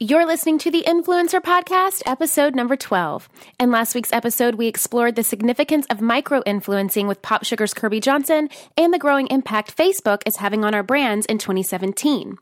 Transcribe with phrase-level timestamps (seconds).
[0.00, 3.28] You're listening to the Influencer Podcast, episode number 12.
[3.58, 8.00] In last week's episode, we explored the significance of micro influencing with Pop Sugar's Kirbie
[8.00, 12.36] Johnson and the growing impact Facebook is having on our brands in 2017.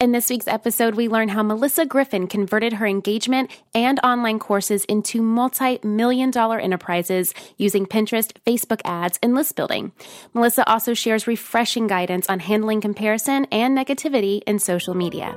[0.00, 4.86] In this week's episode, we learn how Melyssa Griffin converted her engagement and online courses
[4.86, 9.92] into multi million dollar enterprises using Pinterest, Facebook ads, and list building.
[10.34, 15.36] Melyssa also shares refreshing guidance on handling comparison and negativity in social media.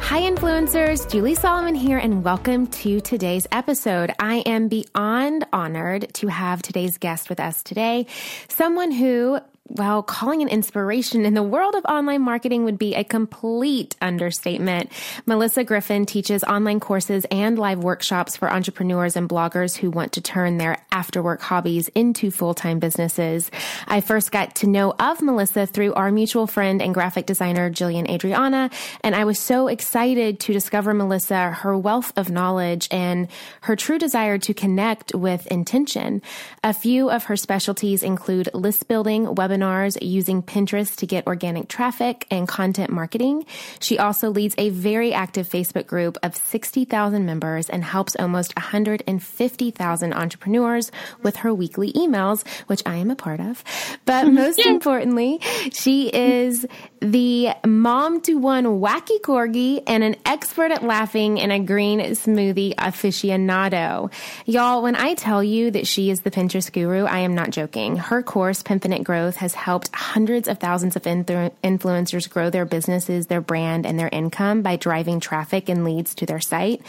[0.00, 1.10] Hi, influencers.
[1.10, 4.12] Julie Solomon here, and welcome to today's episode.
[4.18, 8.06] I am beyond honored to have today's guest with us today.
[8.48, 13.02] Someone who well, calling an inspiration in the world of online marketing would be a
[13.02, 14.92] complete understatement.
[15.26, 20.20] Melyssa Griffin teaches online courses and live workshops for entrepreneurs and bloggers who want to
[20.20, 23.50] turn their after work hobbies into full time businesses.
[23.88, 28.08] I first got to know of Melyssa through our mutual friend and graphic designer, Jillian
[28.08, 28.68] Adriana,
[29.02, 33.28] and I was so excited to discover Melyssa, her wealth of knowledge, and
[33.62, 36.20] her true desire to connect with intention.
[36.62, 41.68] A few of her specialties include list building, webinars, webinars using Pinterest to get organic
[41.68, 43.46] traffic and content marketing.
[43.80, 50.12] She also leads a very active Facebook group of 60,000 members and helps almost 150,000
[50.12, 53.62] entrepreneurs with her weekly emails, which I am a part of.
[54.04, 55.40] But most importantly,
[55.72, 56.66] she is
[57.04, 62.74] the mom to one wacky corgi and an expert at laughing in a green smoothie
[62.76, 64.10] aficionado.
[64.46, 67.96] Y'all, when I tell you that she is the Pinterest guru, I am not joking.
[67.96, 73.42] Her course, Pinfinite Growth, has helped hundreds of thousands of influencers grow their businesses, their
[73.42, 76.80] brand, and their income by driving traffic and leads to their site.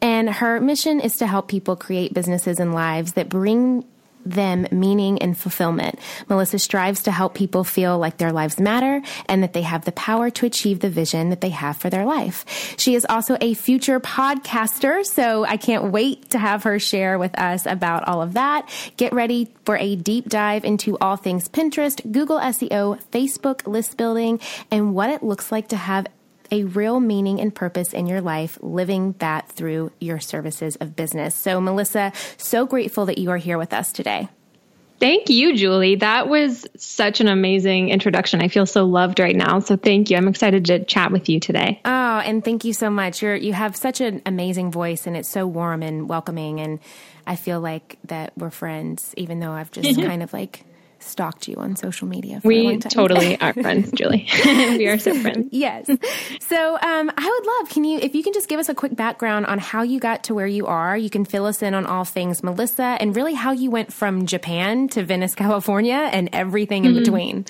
[0.00, 3.84] And her mission is to help people create businesses and lives that bring
[4.26, 5.98] them meaning and fulfillment.
[6.28, 9.92] Melyssa strives to help people feel like their lives matter and that they have the
[9.92, 12.74] power to achieve the vision that they have for their life.
[12.76, 17.38] She is also a future podcaster, so I can't wait to have her share with
[17.38, 18.68] us about all of that.
[18.96, 24.40] Get ready for a deep dive into all things Pinterest, Google SEO, Facebook list building,
[24.70, 26.06] and what it looks like to have
[26.50, 31.34] a real meaning and purpose in your life, living that through your services of business.
[31.34, 34.28] So, Melyssa, so grateful that you are here with us today.
[34.98, 35.96] Thank you, Julie.
[35.96, 38.40] That was such an amazing introduction.
[38.40, 39.58] I feel so loved right now.
[39.58, 40.16] So thank you.
[40.16, 41.80] I'm excited to chat with you today.
[41.84, 43.22] Oh, and thank you so much.
[43.22, 46.80] You're you have such an amazing voice and it's so warm and welcoming and
[47.26, 50.64] I feel like that we're friends even though I've just kind of like
[51.06, 52.40] stalked you on social media.
[52.44, 54.28] we totally are friends, Julie.
[54.44, 55.48] we are so friends.
[55.52, 55.86] Yes.
[56.40, 58.94] So um, I would love, can you, if you can just give us a quick
[58.94, 61.86] background on how you got to where you are, you can fill us in on
[61.86, 66.84] all things Melyssa and really how you went from Japan to Venice, California and everything
[66.84, 67.00] in mm-hmm.
[67.00, 67.46] between.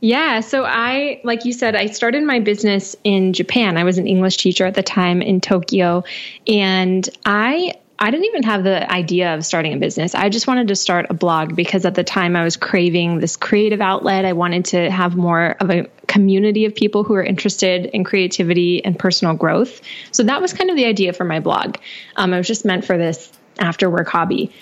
[0.00, 0.40] Yeah.
[0.40, 3.76] So I, like you said, I started my business in Japan.
[3.76, 6.02] I was an English teacher at the time in Tokyo.
[6.48, 10.14] And I I didn't even have the idea of starting a business.
[10.14, 13.36] I just wanted to start a blog because at the time I was craving this
[13.36, 14.24] creative outlet.
[14.24, 18.84] I wanted to have more of a community of people who are interested in creativity
[18.84, 19.80] and personal growth.
[20.10, 21.76] So that was kind of the idea for my blog.
[22.16, 24.52] Um, it was just meant for this after work hobby.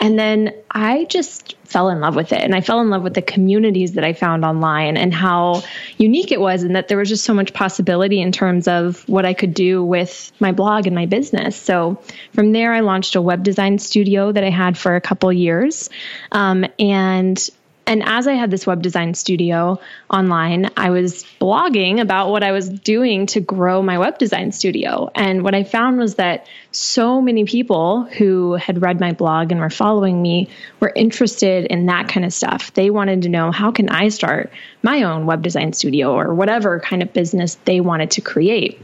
[0.00, 2.40] And then I just fell in love with it.
[2.40, 5.62] And I fell in love with the communities that I found online and how
[5.98, 9.24] unique it was, and that there was just so much possibility in terms of what
[9.24, 11.54] I could do with my blog and my business.
[11.54, 12.02] So
[12.32, 15.90] from there, I launched a web design studio that I had for a couple years.
[16.32, 17.48] Um, and
[17.90, 22.52] and as I had this web design studio online, I was blogging about what I
[22.52, 25.10] was doing to grow my web design studio.
[25.16, 29.60] And what I found was that so many people who had read my blog and
[29.60, 32.72] were following me were interested in that kind of stuff.
[32.74, 34.52] They wanted to know how can I start
[34.84, 38.80] my own web design studio or whatever kind of business they wanted to create.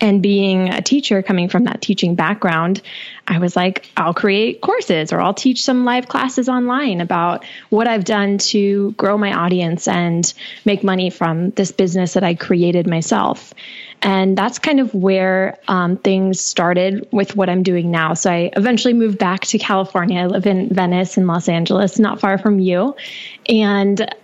[0.00, 2.82] And being a teacher coming from that teaching background,
[3.26, 7.88] I was like, I'll create courses or I'll teach some live classes online about what
[7.88, 10.32] I've done to grow my audience and
[10.64, 13.54] make money from this business that I created myself.
[14.02, 18.14] And that's kind of where um, things started with what I'm doing now.
[18.14, 20.20] So I eventually moved back to California.
[20.20, 22.94] I live in Venice in Los Angeles, not far from you.
[23.48, 24.14] And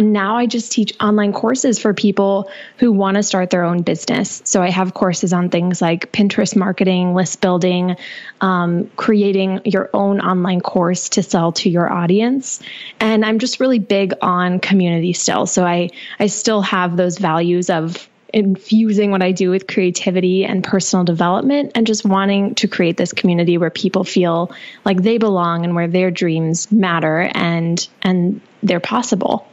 [0.00, 4.42] now I just teach online courses for people who want to start their own business.
[4.44, 7.96] So I have courses on things like Pinterest marketing, list building,
[8.40, 12.60] um, creating your own online course to sell to your audience.
[13.00, 15.46] And I'm just really big on community still.
[15.46, 20.64] So I, I still have those values of infusing what I do with creativity and
[20.64, 24.50] personal development and just wanting to create this community where people feel
[24.84, 29.46] like they belong and where their dreams matter and and they're possible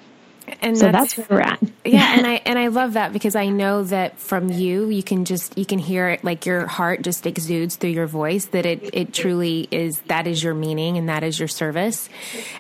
[0.61, 1.59] and so that's, that's, where we're at.
[1.83, 5.25] yeah, and I and I love that because I know that from you, you can
[5.25, 8.89] just you can hear it like your heart just exudes through your voice that it
[8.93, 12.09] it truly is that is your meaning and that is your service,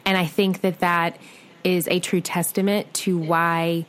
[0.05, 1.17] and I think that that
[1.63, 3.85] is a true testament to why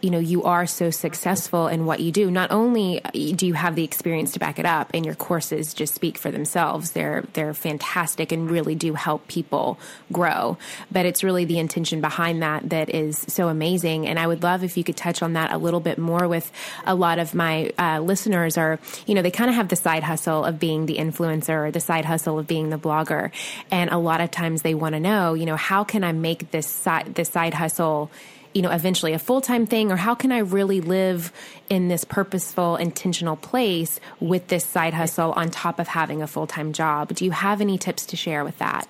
[0.00, 2.30] you know you are so successful in what you do.
[2.30, 5.94] Not only do you have the experience to back it up and your courses just
[5.94, 9.78] speak for themselves they're they're fantastic and really do help people
[10.12, 10.56] grow.
[10.90, 14.06] But it's really the intention behind that that is so amazing.
[14.06, 16.50] And i would love if you could touch on that a little bit more with
[16.86, 20.02] a lot of my uh, listeners are you know they kind of have the side
[20.02, 23.30] hustle of being the influencer or the side hustle of being the blogger.
[23.70, 26.50] And a lot of times they want to know you know how can i make
[26.50, 28.10] this side this side hustle
[28.54, 29.92] you know, eventually a full time thing?
[29.92, 31.32] Or how can I really live
[31.68, 36.46] in this purposeful, intentional place with this side hustle on top of having a full
[36.46, 37.14] time job?
[37.14, 38.88] Do you have any tips to share with that?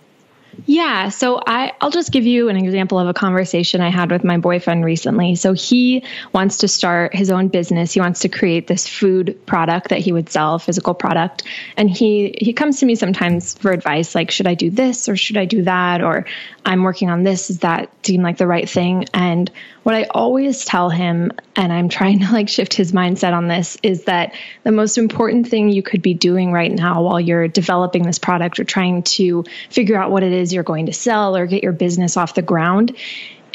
[0.66, 4.24] Yeah, so I, I'll just give you an example of a conversation I had with
[4.24, 5.36] my boyfriend recently.
[5.36, 7.92] So he wants to start his own business.
[7.92, 11.44] He wants to create this food product that he would sell, physical product.
[11.76, 15.16] And he he comes to me sometimes for advice, like should I do this or
[15.16, 16.02] should I do that?
[16.02, 16.26] Or
[16.64, 17.48] I'm working on this.
[17.48, 19.06] Does that seem like the right thing?
[19.14, 19.50] And
[19.84, 23.78] what I always tell him, and I'm trying to like shift his mindset on this,
[23.82, 24.34] is that
[24.64, 28.60] the most important thing you could be doing right now while you're developing this product
[28.60, 31.72] or trying to figure out what it is you're going to sell or get your
[31.72, 32.96] business off the ground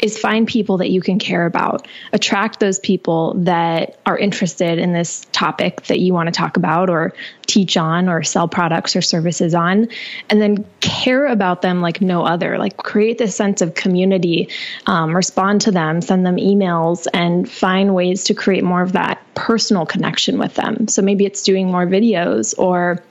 [0.00, 1.86] is find people that you can care about.
[2.12, 6.90] Attract those people that are interested in this topic that you want to talk about
[6.90, 7.14] or
[7.46, 9.88] teach on or sell products or services on,
[10.28, 12.58] and then care about them like no other.
[12.58, 14.48] Like create this sense of community,
[14.86, 19.22] um, respond to them, send them emails, and find ways to create more of that
[19.34, 20.88] personal connection with them.
[20.88, 23.02] So maybe it's doing more videos or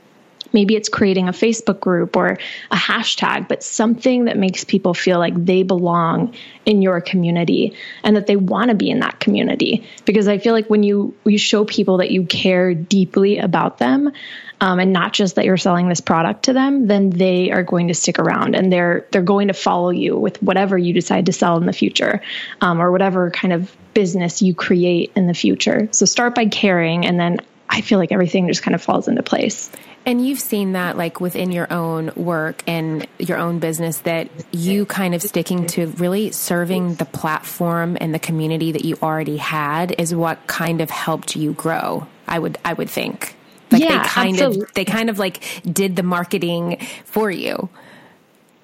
[0.53, 2.37] Maybe it's creating a Facebook group or
[2.71, 6.35] a hashtag, but something that makes people feel like they belong
[6.65, 7.73] in your community
[8.03, 9.85] and that they want to be in that community.
[10.05, 14.11] Because I feel like when you you show people that you care deeply about them,
[14.61, 17.89] um, and not just that you're selling this product to them, then they are going
[17.89, 21.33] to stick around and they're they're going to follow you with whatever you decide to
[21.33, 22.21] sell in the future,
[22.61, 25.89] um, or whatever kind of business you create in the future.
[25.91, 27.39] So start by caring, and then
[27.69, 29.69] I feel like everything just kind of falls into place.
[30.05, 34.85] And you've seen that like within your own work and your own business that you
[34.85, 39.95] kind of sticking to really serving the platform and the community that you already had
[39.97, 42.05] is what kind of helped you grow.
[42.27, 43.35] I would I would think.
[43.71, 44.61] Like yeah, they kind absolutely.
[44.63, 47.69] of they kind of like did the marketing for you.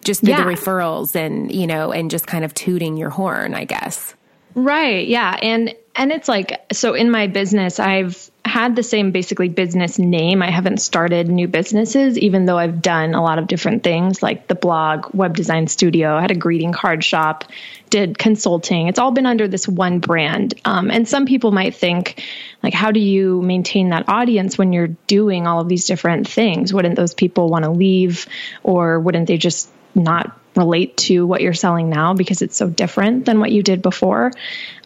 [0.03, 0.43] Just did yeah.
[0.43, 4.15] the referrals and, you know, and just kind of tooting your horn, I guess.
[4.63, 5.07] Right.
[5.07, 5.37] Yeah.
[5.41, 10.41] And and it's like so in my business I've had the same basically business name.
[10.41, 14.47] I haven't started new businesses, even though I've done a lot of different things like
[14.47, 17.45] the blog, web design studio, I had a greeting card shop,
[17.89, 18.87] did consulting.
[18.87, 20.55] It's all been under this one brand.
[20.65, 22.23] Um, and some people might think,
[22.63, 26.73] like, how do you maintain that audience when you're doing all of these different things?
[26.73, 28.25] Wouldn't those people want to leave
[28.63, 33.25] or wouldn't they just not relate to what you're selling now because it's so different
[33.25, 34.31] than what you did before.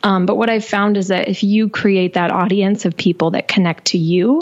[0.04, 3.48] Um, but what I've found is that if you create that audience of people that
[3.48, 4.42] connect to you,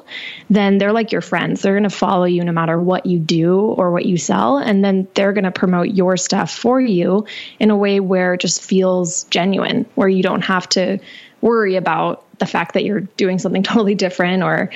[0.49, 1.61] then they're like your friends.
[1.61, 4.57] They're going to follow you no matter what you do or what you sell.
[4.57, 7.25] And then they're going to promote your stuff for you
[7.59, 10.99] in a way where it just feels genuine, where you don't have to
[11.41, 14.71] worry about the fact that you're doing something totally different or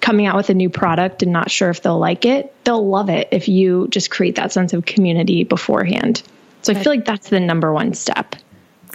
[0.00, 3.10] coming out with a new product and not sure if they'll like it, they'll love
[3.10, 6.22] it if you just create that sense of community beforehand.
[6.62, 8.36] So I feel like that's the number one step.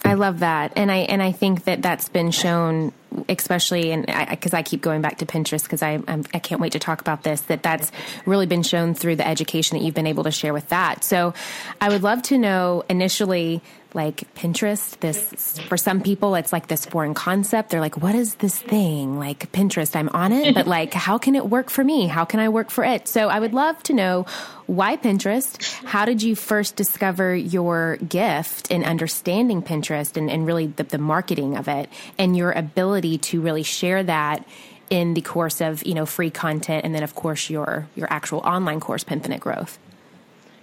[0.04, 2.94] I love that, and I and I think that that's been shown,
[3.30, 6.58] especially and because I, I, keep going back to Pinterest because I I'm, I can
[6.58, 7.42] not wait to talk about this.
[7.42, 7.92] That that's
[8.26, 11.04] really been shown through the education that you've been able to share with that.
[11.04, 11.34] So,
[11.80, 13.62] I would love to know initially
[13.96, 15.00] like Pinterest.
[15.00, 17.70] This for some people, it's like this foreign concept.
[17.70, 21.34] They're like, "What is this thing?" Like Pinterest, I'm on it, but like, how can
[21.34, 22.08] it work for me?
[22.08, 23.08] How can I work for it?
[23.08, 24.26] So I would love to know
[24.68, 25.62] why Pinterest.
[25.86, 30.98] How did you first discover your gift in understanding Pinterest and, and really the, the
[30.98, 34.48] marketing of it, and your ability to really share that
[34.90, 38.40] in the course of you know free content, and then of course your your actual
[38.40, 39.78] online course, Pinfinite Growth.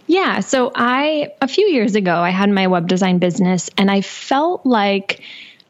[0.06, 0.40] Yeah.
[0.40, 4.66] So I, a few years ago, I had my web design business and I felt
[4.66, 5.22] like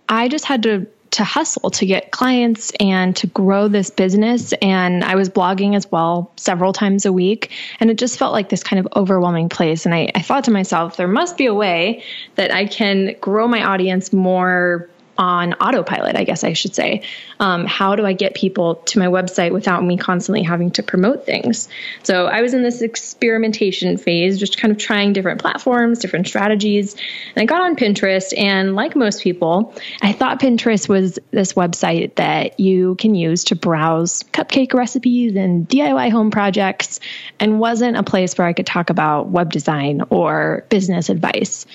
[0.08, 4.54] I just had to to hustle to get clients and to grow this business.
[4.62, 7.50] And I was blogging as well several times a week.
[7.80, 9.84] And it just felt like this kind of overwhelming place.
[9.84, 12.02] And I, I thought to myself, there must be a way
[12.36, 14.88] that I can grow my audience more
[15.18, 17.02] on autopilot, I guess I should say.
[17.38, 21.26] Um, how do I get people to my website without me constantly having to promote
[21.26, 21.68] things?
[22.02, 26.94] So I was in this experimentation phase, just kind of trying different platforms, different strategies.
[27.34, 32.14] And I got on Pinterest, and like most people, I thought Pinterest was this website
[32.16, 37.00] that you can use to browse cupcake recipes and DIY home projects,
[37.38, 41.66] and wasn't a place where I could talk about web design or business advice.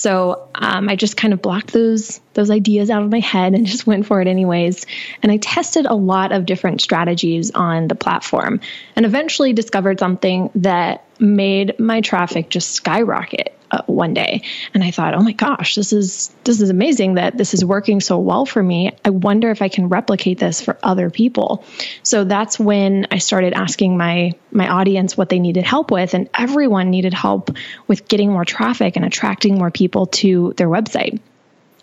[0.00, 3.66] So um, I just kind of blocked those those ideas out of my head and
[3.74, 4.86] just went for it anyways.
[5.22, 8.60] And I tested a lot of different strategies on the platform,
[8.96, 14.42] and eventually discovered something that made my traffic just skyrocket uh, one day.
[14.74, 18.00] And i thought oh my gosh this is this is amazing that this is working
[18.00, 18.92] so well for me.
[19.04, 21.64] I wonder if i can replicate this for other people.
[22.02, 26.14] So that's when i started asking my my audience what they needed help with.
[26.14, 27.50] And everyone needed help
[27.86, 31.20] with getting more traffic and attracting more people to their website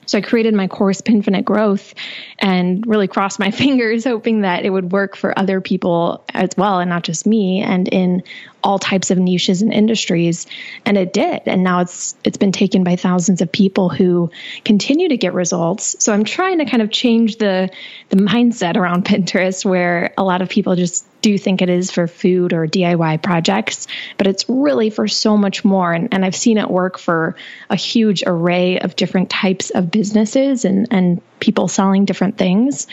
[0.07, 1.93] so I created my course, Pinfinite Growth,
[2.39, 6.79] and really crossed my fingers, hoping that it would work for other people as well,
[6.79, 8.23] and not just me, and in
[8.63, 10.47] all types of niches and industries.
[10.85, 11.43] And it did.
[11.45, 14.31] And now it's it's been taken by thousands of people who
[14.65, 15.95] continue to get results.
[15.99, 17.69] So I'm trying to kind of change the
[18.09, 22.07] the mindset around Pinterest where a lot of people just do think it is for
[22.07, 23.87] food or DIY projects,
[24.17, 25.91] but it's really for so much more.
[25.91, 27.35] And, and I've seen it work for
[27.69, 32.85] a huge array of different types of businesses and, and people selling different things.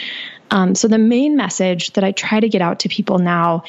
[0.50, 3.64] Um, so the main message that I try to get out to people now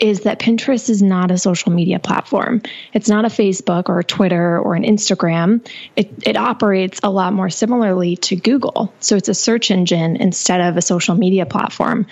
[0.00, 2.60] is that Pinterest is not a social media platform.
[2.92, 5.64] It's not a Facebook or a Twitter or an Instagram.
[5.94, 8.92] It, it operates a lot more similarly to Google.
[8.98, 12.06] So it's a search engine instead of a social media platform.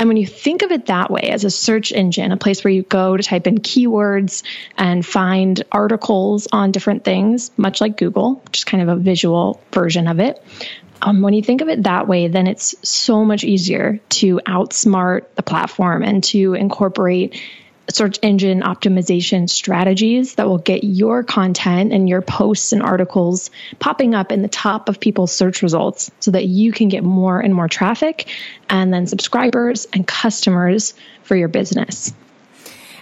[0.00, 2.72] And when you think of it that way, as a search engine, a place where
[2.72, 4.42] you go to type in keywords
[4.78, 10.08] and find articles on different things, much like Google, just kind of a visual version
[10.08, 10.42] of it.
[11.02, 15.26] Um, when you think of it that way, then it's so much easier to outsmart
[15.34, 17.38] the platform and to incorporate
[17.90, 24.14] search engine optimization strategies that will get your content and your posts and articles popping
[24.14, 27.54] up in the top of people's search results so that you can get more and
[27.54, 28.28] more traffic
[28.68, 32.12] and then subscribers and customers for your business.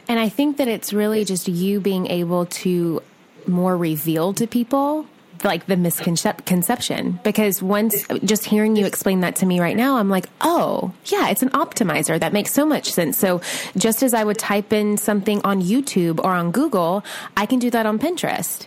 [0.09, 3.03] And I think that it's really just you being able to
[3.47, 5.07] more reveal to people
[5.45, 10.09] like the misconception because once just hearing you explain that to me right now, I'm
[10.09, 12.19] like, oh, yeah, it's an optimizer.
[12.19, 13.17] That makes so much sense.
[13.17, 13.41] So
[13.77, 17.05] just as I would type in something on YouTube or on Google,
[17.37, 18.67] I can do that on Pinterest.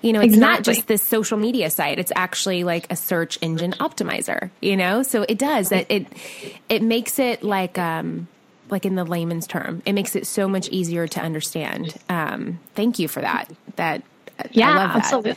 [0.00, 0.56] You know, it's exactly.
[0.56, 1.98] not just this social media site.
[2.00, 5.04] It's actually like a search engine optimizer, you know?
[5.04, 5.86] So it does that.
[5.88, 6.08] It,
[6.68, 8.26] it makes it like, um,
[8.68, 11.94] like in the layman's term, it makes it so much easier to understand.
[12.08, 13.48] Um, thank you for that.
[13.76, 14.02] That,
[14.50, 15.36] yeah, absolutely.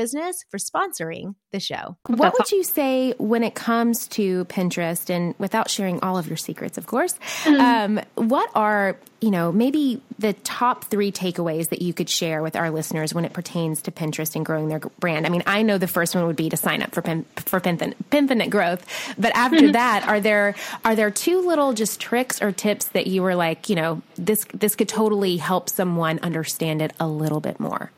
[0.01, 1.95] business for sponsoring the show.
[2.07, 6.37] What would you say when it comes to Pinterest and without sharing all of your
[6.37, 7.13] secrets, of course?
[7.43, 7.99] Mm-hmm.
[7.99, 12.55] Um, what are, you know, maybe the top three takeaways that you could share with
[12.55, 15.27] our listeners when it pertains to Pinterest and growing their brand?
[15.27, 17.59] I mean, I know the first one would be to sign up for Pin, for
[17.59, 18.83] Pinfinite Growth,
[19.19, 19.73] but after mm-hmm.
[19.73, 23.69] that, are there are there two little just tricks or tips that you were like,
[23.69, 27.91] you know, this this could totally help someone understand it a little bit more?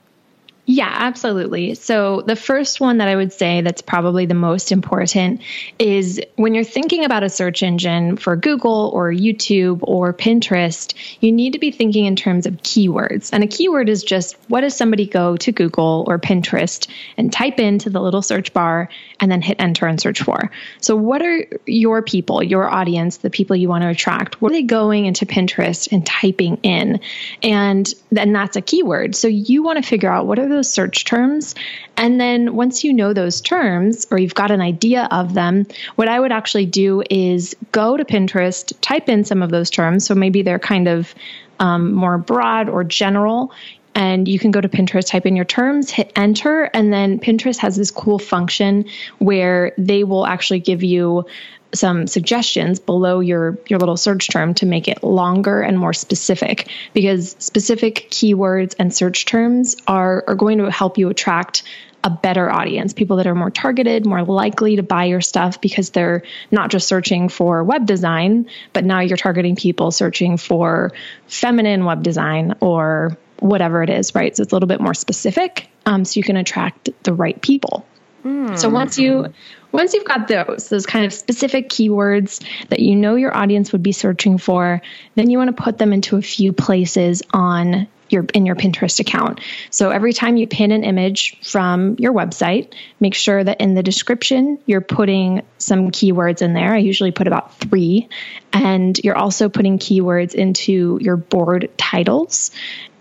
[0.66, 1.76] Yeah, absolutely.
[1.76, 5.42] So, the first one that I would say that's probably the most important
[5.78, 11.34] is when you're thinking about a search engine for Google or YouTube or Pinterest, you
[11.34, 13.30] need to be thinking in terms of keywords.
[13.34, 17.60] And a keyword is just what does somebody go to Google or Pinterest and type
[17.60, 18.88] into the little search bar
[19.20, 20.50] and then hit enter and search for?
[20.80, 24.42] So, what are your people, your audience, the people you want to attract?
[24.42, 27.02] What are they going into Pinterest and typing in?
[27.42, 29.14] And then that's a keyword.
[29.18, 31.56] So, you want to figure out what are those search terms.
[31.98, 36.08] And then once you know those terms or you've got an idea of them, what
[36.08, 40.06] I would actually do is go to Pinterest, type in some of those terms.
[40.06, 41.14] So maybe they're kind of
[41.60, 43.52] um, more broad or general.
[43.96, 47.58] And you can go to Pinterest, type in your terms, hit enter, and then Pinterest
[47.60, 48.86] has this cool function
[49.20, 51.26] where they will actually give you
[51.74, 56.70] some suggestions below your your little search term to make it longer and more specific
[56.94, 61.64] because specific keywords and search terms are are going to help you attract
[62.04, 65.92] a better audience, people that are more targeted, more likely to buy your stuff because
[65.92, 70.92] they're not just searching for web design, but now you're targeting people searching for
[71.28, 74.36] feminine web design or whatever it is, right?
[74.36, 77.83] So it's a little bit more specific, um, so you can attract the right people.
[78.24, 78.58] Mm.
[78.58, 79.34] So once you
[79.72, 83.84] once you've got those, those kind of specific keywords that you know your audience would
[83.84, 84.82] be searching for,
[85.16, 89.00] then you want to put them into a few places on your in your Pinterest
[89.00, 89.42] account.
[89.72, 93.84] So every time you pin an image from your website, make sure that in the
[93.84, 96.74] description you're putting some keywords in there.
[96.74, 98.08] I usually put about 3
[98.54, 102.52] and you're also putting keywords into your board titles.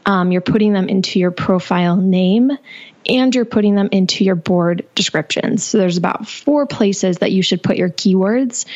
[0.05, 2.51] Um, you're putting them into your profile name
[3.07, 5.65] and you're putting them into your board descriptions.
[5.65, 8.67] So there's about four places that you should put your keywords.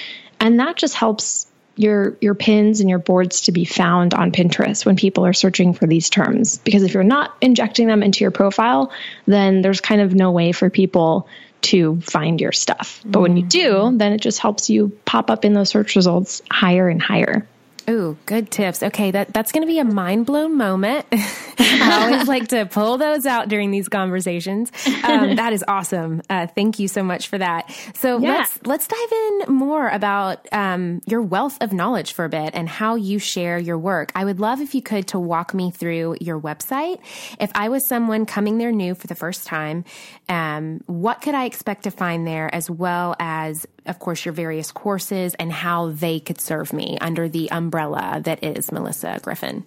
[0.41, 4.87] And that just helps your your pins and your boards to be found on Pinterest
[4.87, 6.59] when people are searching for these terms.
[6.59, 8.91] Because if you're not injecting them into your profile,
[9.27, 11.29] then there's kind of no way for people
[11.63, 13.03] to find your stuff.
[13.05, 13.49] But when you mm.
[13.49, 17.47] do, then it just helps you pop up in those search results higher and higher.
[17.89, 18.83] Ooh, good tips.
[18.83, 21.07] Okay, that that's going to be a mind blown moment.
[21.59, 24.73] I always like to pull those out during these conversations.
[25.05, 26.23] Um, that is awesome.
[26.29, 27.71] Uh, thank you so much for that.
[27.95, 28.39] So yeah.
[28.39, 32.69] let's let's dive in more about um, your wealth of knowledge for a bit and
[32.69, 34.11] how you share your work.
[34.15, 36.99] I would love if you could to walk me through your website.
[37.39, 39.85] If I was someone coming there new for the first time,
[40.29, 44.73] um, what could I expect to find there, as well as of course, your various
[44.73, 49.65] courses and how they could serve me under the umbrella that is Melyssa Griffin.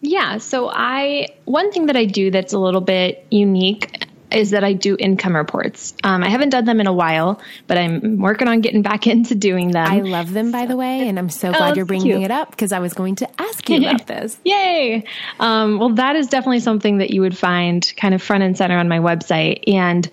[0.00, 0.38] Yeah.
[0.38, 4.72] So I, one thing that I do that's a little bit unique is that I
[4.72, 5.94] do income reports.
[6.04, 9.34] Um, I haven't done them in a while, but I'm working on getting back into
[9.34, 9.90] doing them.
[9.90, 12.50] I love them, by the way, and I'm so oh, glad you're bringing it up
[12.50, 14.38] because I was going to ask you about this.
[14.44, 15.04] Yay!
[15.38, 18.78] Um, well, that is definitely something that you would find kind of front and center
[18.78, 19.64] on my website.
[19.68, 20.08] And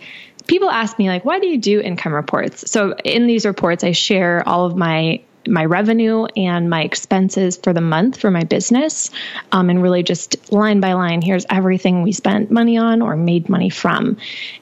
[0.48, 2.70] people ask me like why do you do income reports?
[2.72, 7.74] So in these reports i share all of my my revenue and my expenses for
[7.74, 9.10] the month for my business
[9.52, 13.50] um, and really just line by line here's everything we spent money on or made
[13.50, 14.18] money from.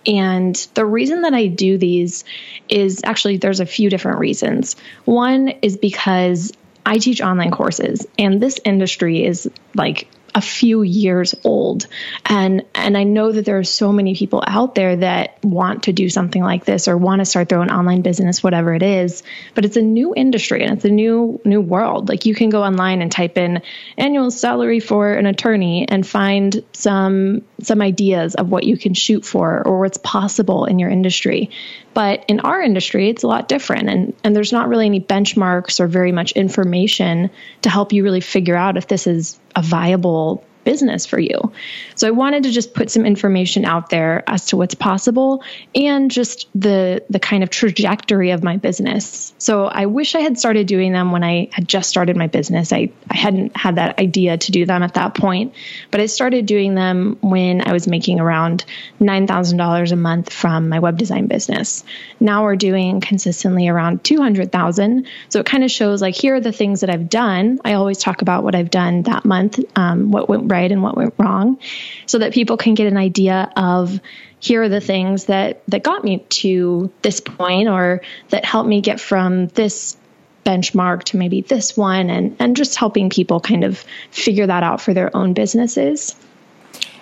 [0.06, 2.24] And the reason that i do these
[2.69, 4.76] is actually there's a few different reasons.
[5.06, 6.52] One is because
[6.86, 11.88] I teach online courses and this industry is like a few years old
[12.26, 15.93] and and I know that there are so many people out there that want to
[15.93, 19.24] do something like this or want to start their own online business whatever it is
[19.54, 22.63] but it's a new industry and it's a new new world like you can go
[22.63, 23.62] online and type in
[23.98, 29.24] annual salary for an attorney and find some some ideas of what you can shoot
[29.24, 31.50] for or what's possible in your industry
[31.95, 33.89] but in our industry, it's a lot different.
[33.89, 37.30] And, and there's not really any benchmarks or very much information
[37.62, 41.54] to help you really figure out if this is a viable business for you.
[41.95, 46.12] So I wanted to just put some information out there as to what's possible and
[46.12, 49.34] just the the kind of trajectory of my business.
[49.38, 52.73] So I wish I had started doing them when I had just started my business.
[52.73, 55.54] I, I hadn't had that idea to do them at that point,
[55.91, 58.65] but I started doing them when I was making around
[58.99, 61.84] $9,000 a month from my web design business.
[62.19, 65.08] Now we're doing consistently around 200,000.
[65.30, 67.60] So it kind of shows like here are the things that I've done.
[67.63, 70.96] I always talk about what I've done that month, um, what went right and what
[70.96, 71.60] went wrong
[72.06, 74.00] so that people can get an idea of
[74.39, 78.82] here are the things that that got me to this point or that helped me
[78.82, 79.98] get from this
[80.46, 84.80] benchmark to maybe this one and and just helping people kind of figure that out
[84.80, 86.15] for their own businesses.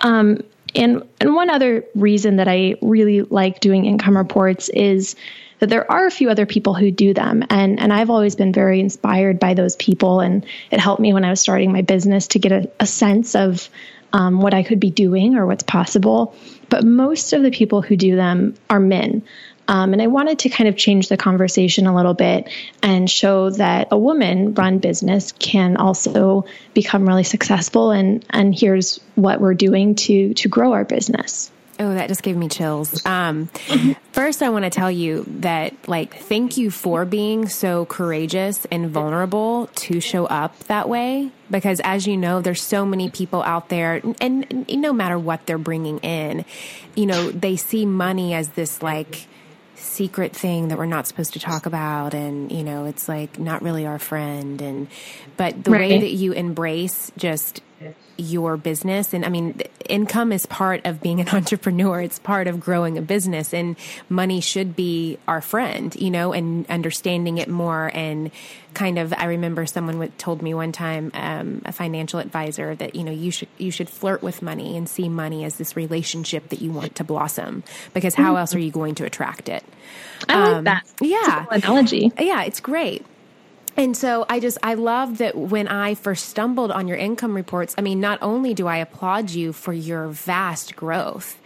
[0.01, 0.41] Um,
[0.75, 5.15] and and one other reason that I really like doing income reports is
[5.63, 8.51] that there are a few other people who do them and and I've always been
[8.51, 12.27] very inspired by those people and it helped me when I was starting my business
[12.27, 13.69] to get a, a sense of
[14.11, 16.35] um, what I could be doing or what's possible.
[16.67, 19.23] But most of the people who do them are men.
[19.69, 22.49] Um, and I wanted to kind of change the conversation a little bit
[22.81, 27.91] and show that a woman run business can also become really successful.
[27.91, 31.52] And, and here's what we're doing to, to grow our business.
[31.79, 33.03] Oh, that just gave me chills.
[33.05, 33.47] Um,
[34.11, 38.91] first, I want to tell you that, like, thank you for being so courageous and
[38.91, 41.31] vulnerable to show up that way.
[41.49, 45.45] Because, as you know, there's so many people out there, and, and no matter what
[45.45, 46.45] they're bringing in,
[46.95, 49.27] you know, they see money as this, like,
[49.75, 53.61] secret thing that we're not supposed to talk about and you know it's like not
[53.61, 54.87] really our friend and
[55.35, 55.81] but the right.
[55.81, 57.61] way that you embrace just
[58.17, 59.13] your business.
[59.13, 62.01] And I mean, income is part of being an entrepreneur.
[62.01, 63.75] It's part of growing a business and
[64.09, 67.91] money should be our friend, you know, and understanding it more.
[67.93, 68.31] And
[68.73, 73.03] kind of, I remember someone told me one time, um, a financial advisor that, you
[73.03, 76.61] know, you should, you should flirt with money and see money as this relationship that
[76.61, 78.37] you want to blossom because how mm-hmm.
[78.37, 79.63] else are you going to attract it?
[80.27, 80.83] I like um, that.
[81.01, 81.45] Yeah.
[81.51, 82.11] analogy.
[82.17, 82.43] Yeah.
[82.43, 83.05] It's great.
[83.75, 87.73] And so I just, I love that when I first stumbled on your income reports,
[87.77, 91.37] I mean, not only do I applaud you for your vast growth,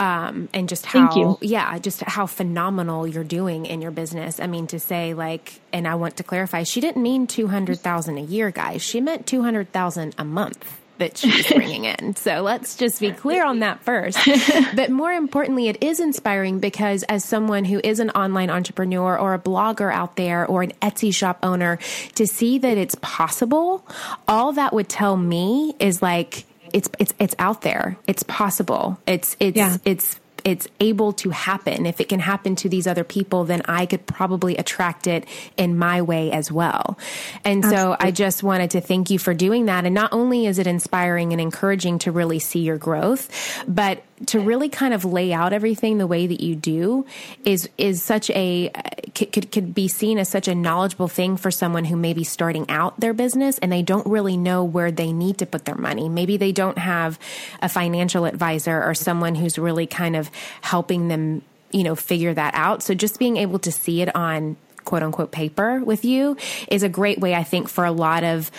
[0.00, 4.38] um, and just how, yeah, just how phenomenal you're doing in your business.
[4.38, 8.20] I mean, to say like, and I want to clarify, she didn't mean 200,000 a
[8.20, 8.82] year, guys.
[8.82, 12.16] She meant 200,000 a month that she's bringing in.
[12.16, 14.18] So let's just be clear on that first.
[14.76, 19.34] but more importantly, it is inspiring because as someone who is an online entrepreneur or
[19.34, 21.78] a blogger out there or an Etsy shop owner,
[22.14, 23.86] to see that it's possible,
[24.26, 27.96] all that would tell me is like, it's it's it's out there.
[28.06, 28.98] It's possible.
[29.06, 29.78] It's it's yeah.
[29.86, 31.84] it's it's able to happen.
[31.84, 35.26] If it can happen to these other people, then I could probably attract it
[35.58, 36.98] in my way as well.
[37.44, 37.76] And Absolutely.
[37.76, 39.84] so I just wanted to thank you for doing that.
[39.84, 43.28] And not only is it inspiring and encouraging to really see your growth,
[43.68, 47.06] but to really kind of lay out everything the way that you do
[47.44, 48.70] is is such a
[49.14, 52.24] could, could, could be seen as such a knowledgeable thing for someone who may be
[52.24, 55.74] starting out their business and they don't really know where they need to put their
[55.74, 56.08] money.
[56.08, 57.18] Maybe they don't have
[57.62, 62.54] a financial advisor or someone who's really kind of helping them, you know, figure that
[62.54, 62.82] out.
[62.82, 66.36] So just being able to see it on quote unquote paper with you
[66.68, 68.50] is a great way, I think, for a lot of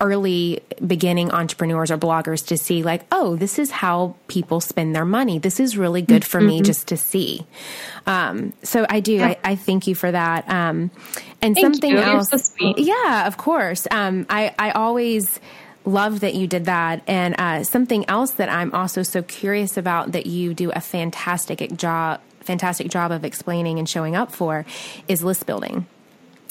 [0.00, 5.04] early beginning entrepreneurs or bloggers to see like oh this is how people spend their
[5.04, 5.38] money.
[5.38, 6.48] This is really good for mm-hmm.
[6.48, 7.46] me just to see.
[8.06, 9.14] Um, so i do.
[9.14, 9.28] Yeah.
[9.28, 10.48] I, I, thank you for that.
[10.48, 10.90] Um,
[11.42, 11.98] and thank something you.
[11.98, 13.86] else so yeah of course.
[13.90, 15.40] Um, I, I always
[15.84, 17.02] love that you did that.
[17.06, 21.76] And uh, something else that i'm also so curious about that you do a fantastic
[21.76, 24.64] job fantastic job of explaining and showing up for
[25.06, 25.86] is list building.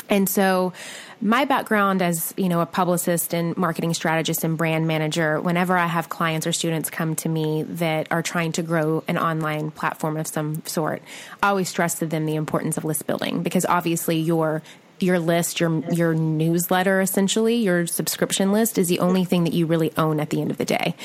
[0.10, 0.74] And so
[1.22, 5.88] my background as, you know, a publicist and marketing strategist and brand manager, whenever I
[5.88, 10.18] have clients or students come to me that are trying to grow an online platform
[10.18, 11.02] of some sort,
[11.42, 14.62] I always stress to them the importance of list building because obviously your
[15.00, 19.66] your list, your your newsletter, essentially your subscription list, is the only thing that you
[19.66, 20.96] really own at the end of the day.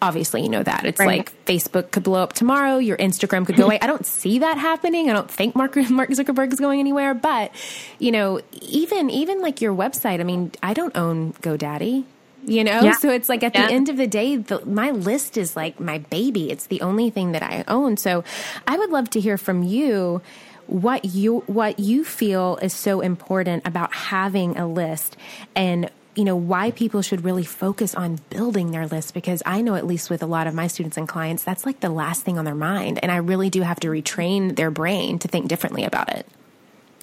[0.00, 1.18] Obviously, you know that it's right.
[1.18, 3.78] like Facebook could blow up tomorrow, your Instagram could go away.
[3.82, 5.10] I don't see that happening.
[5.10, 7.14] I don't think Mark Mark Zuckerberg is going anywhere.
[7.14, 7.52] But
[7.98, 10.20] you know, even even like your website.
[10.20, 12.04] I mean, I don't own GoDaddy
[12.46, 12.92] you know yeah.
[12.92, 13.66] so it's like at yeah.
[13.66, 17.10] the end of the day the, my list is like my baby it's the only
[17.10, 18.22] thing that i own so
[18.66, 20.20] i would love to hear from you
[20.66, 25.16] what you what you feel is so important about having a list
[25.54, 29.74] and you know why people should really focus on building their list because I know
[29.74, 32.38] at least with a lot of my students and clients that's like the last thing
[32.38, 35.84] on their mind and I really do have to retrain their brain to think differently
[35.84, 36.26] about it.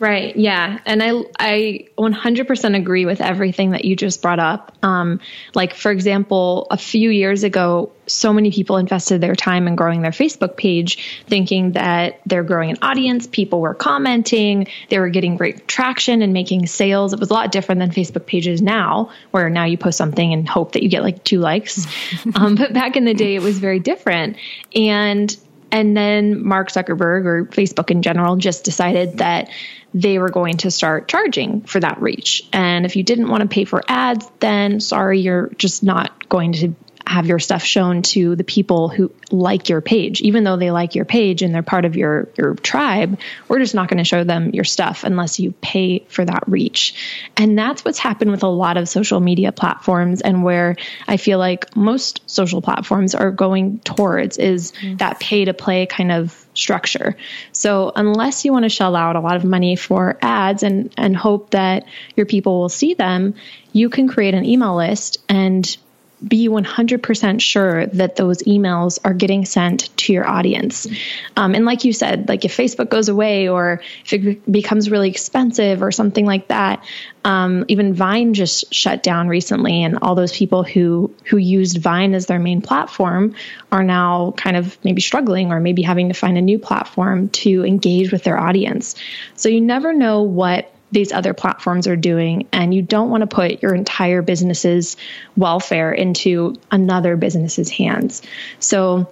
[0.01, 0.35] Right.
[0.35, 0.79] Yeah.
[0.83, 4.75] And I, I 100% agree with everything that you just brought up.
[4.81, 5.19] Um,
[5.53, 10.01] like, for example, a few years ago, so many people invested their time in growing
[10.01, 13.27] their Facebook page, thinking that they're growing an audience.
[13.27, 17.13] People were commenting, they were getting great traction and making sales.
[17.13, 20.49] It was a lot different than Facebook pages now, where now you post something and
[20.49, 21.85] hope that you get like two likes.
[22.35, 24.37] um, but back in the day, it was very different.
[24.73, 25.37] And
[25.71, 29.49] and then Mark Zuckerberg or Facebook in general just decided that
[29.93, 32.47] they were going to start charging for that reach.
[32.53, 36.53] And if you didn't want to pay for ads, then sorry, you're just not going
[36.53, 36.75] to
[37.11, 40.21] have your stuff shown to the people who like your page.
[40.21, 43.75] Even though they like your page and they're part of your, your tribe, we're just
[43.75, 46.95] not going to show them your stuff unless you pay for that reach.
[47.35, 51.37] And that's what's happened with a lot of social media platforms and where I feel
[51.37, 54.97] like most social platforms are going towards is mm-hmm.
[54.97, 57.17] that pay to play kind of structure.
[57.51, 61.15] So unless you want to shell out a lot of money for ads and and
[61.15, 63.35] hope that your people will see them,
[63.73, 65.77] you can create an email list and
[66.25, 70.87] be 100% sure that those emails are getting sent to your audience.
[71.35, 75.09] Um, and like you said, like if Facebook goes away or if it becomes really
[75.09, 76.83] expensive or something like that,
[77.23, 82.15] um, even Vine just shut down recently, and all those people who who used Vine
[82.15, 83.35] as their main platform
[83.71, 87.63] are now kind of maybe struggling or maybe having to find a new platform to
[87.63, 88.95] engage with their audience.
[89.35, 93.27] So you never know what these other platforms are doing and you don't want to
[93.27, 94.97] put your entire business's
[95.35, 98.21] welfare into another business's hands.
[98.59, 99.09] So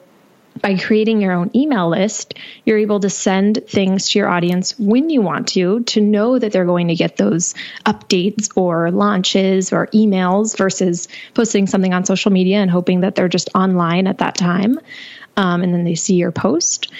[0.62, 2.34] by creating your own email list,
[2.66, 6.52] you're able to send things to your audience when you want to, to know that
[6.52, 7.54] they're going to get those
[7.86, 13.30] updates or launches or emails versus posting something on social media and hoping that they're
[13.30, 14.80] just online at that time.
[15.38, 16.92] Um, and then they see your post.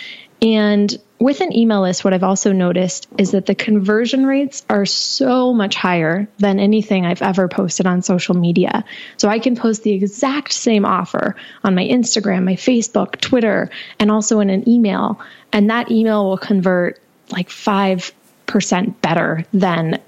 [0.42, 4.86] And with an email list, what I've also noticed is that the conversion rates are
[4.86, 8.86] so much higher than anything I've ever posted on social media.
[9.18, 14.10] So I can post the exact same offer on my Instagram, my Facebook, Twitter, and
[14.10, 15.20] also in an email.
[15.52, 17.02] And that email will convert
[17.32, 20.00] like 5% better than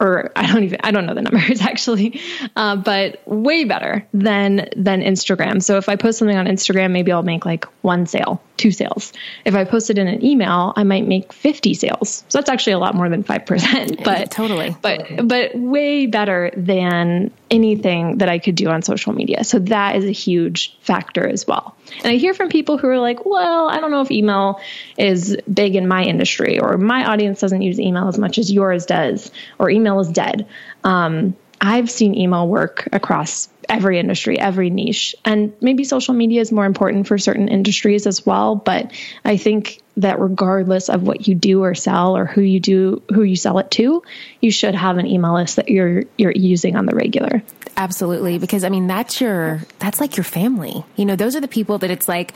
[0.00, 2.20] or I don't even I don't know the numbers actually,
[2.56, 5.62] uh, but way better than than Instagram.
[5.62, 9.12] So if I post something on Instagram, maybe I'll make like one sale, two sales.
[9.44, 12.24] If I posted in an email, I might make fifty sales.
[12.28, 14.04] So that's actually a lot more than five percent.
[14.04, 19.44] But totally, but but way better than anything that I could do on social media.
[19.44, 21.76] So that is a huge factor as well.
[22.04, 24.60] And I hear from people who are like, well, I don't know if email
[24.96, 28.86] is big in my industry, or my audience doesn't use email as much as yours
[28.86, 30.46] does, or email is dead.
[30.84, 35.14] Um, I've seen email work across every industry, every niche.
[35.24, 38.56] And maybe social media is more important for certain industries as well.
[38.56, 38.92] But
[39.24, 43.22] I think that regardless of what you do or sell or who you do who
[43.22, 44.02] you sell it to,
[44.40, 47.42] you should have an email list that you're you're using on the regular.
[47.76, 50.84] Absolutely, because I mean that's your that's like your family.
[50.96, 52.34] You know, those are the people that it's like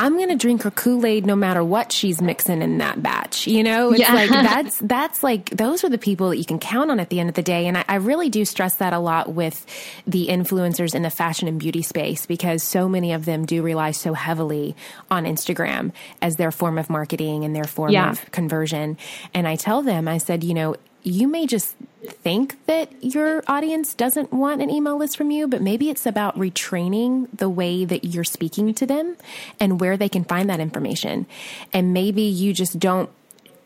[0.00, 3.46] I'm going to drink her Kool-Aid no matter what she's mixing in that batch.
[3.46, 4.14] You know, it's yeah.
[4.14, 7.20] like that's that's like those are the people that you can count on at the
[7.20, 9.66] end of the day and I, I really do stress that a lot with
[10.06, 13.90] the influencers in the fashion and beauty space because so many of them do rely
[13.90, 14.74] so heavily
[15.10, 18.10] on Instagram as their form of marketing and their form yeah.
[18.10, 18.96] of conversion.
[19.34, 21.74] And I tell them, I said, you know, you may just
[22.08, 26.38] think that your audience doesn't want an email list from you, but maybe it's about
[26.38, 29.16] retraining the way that you're speaking to them
[29.58, 31.26] and where they can find that information.
[31.72, 33.10] And maybe you just don't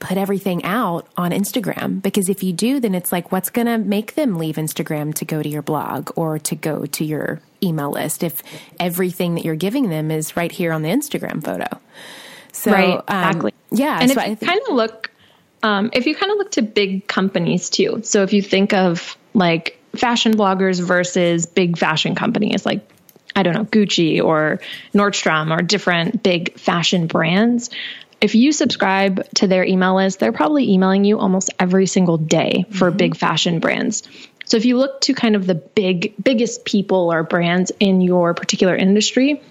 [0.00, 3.78] put everything out on Instagram because if you do, then it's like, what's going to
[3.78, 7.90] make them leave Instagram to go to your blog or to go to your email
[7.90, 8.42] list if
[8.78, 11.80] everything that you're giving them is right here on the Instagram photo?
[12.52, 13.52] So, right, exactly.
[13.52, 13.98] Um, yeah.
[14.00, 15.10] And so if you kind of look,
[15.64, 18.02] um, if you kind of look to big companies too.
[18.04, 22.88] So if you think of like fashion bloggers versus big fashion companies like
[23.34, 24.60] I don't know, Gucci or
[24.92, 27.70] Nordstrom or different big fashion brands.
[28.20, 32.64] If you subscribe to their email list, they're probably emailing you almost every single day
[32.70, 32.96] for mm-hmm.
[32.96, 34.04] big fashion brands.
[34.44, 38.34] So if you look to kind of the big biggest people or brands in your
[38.34, 39.42] particular industry,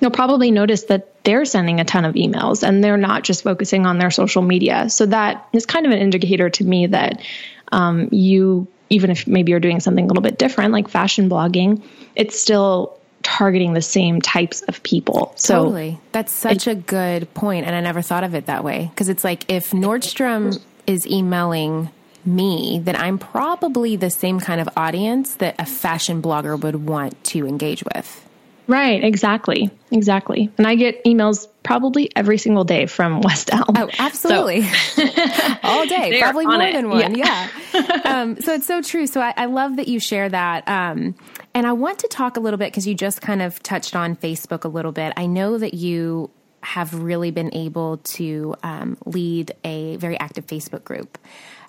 [0.00, 3.86] you'll probably notice that they're sending a ton of emails and they're not just focusing
[3.86, 4.88] on their social media.
[4.88, 7.22] So that is kind of an indicator to me that
[7.70, 11.82] um, you, even if maybe you're doing something a little bit different, like fashion blogging,
[12.16, 15.32] it's still targeting the same types of people.
[15.36, 16.00] So totally.
[16.12, 19.24] That's such a good point, and I never thought of it that way because it's
[19.24, 21.90] like if Nordstrom is emailing
[22.24, 27.22] me, then I'm probably the same kind of audience that a fashion blogger would want
[27.24, 28.26] to engage with.
[28.70, 29.68] Right, exactly.
[29.90, 30.48] Exactly.
[30.56, 33.64] And I get emails probably every single day from West Elm.
[33.76, 34.62] Oh, absolutely.
[34.62, 35.02] So.
[35.64, 36.72] All day, probably more it.
[36.74, 37.16] than one.
[37.16, 37.48] Yeah.
[37.74, 38.00] yeah.
[38.04, 39.08] um, so it's so true.
[39.08, 40.68] So I, I love that you share that.
[40.68, 41.16] Um,
[41.52, 44.14] and I want to talk a little bit because you just kind of touched on
[44.14, 45.14] Facebook a little bit.
[45.16, 46.30] I know that you
[46.62, 51.18] have really been able to um, lead a very active Facebook group.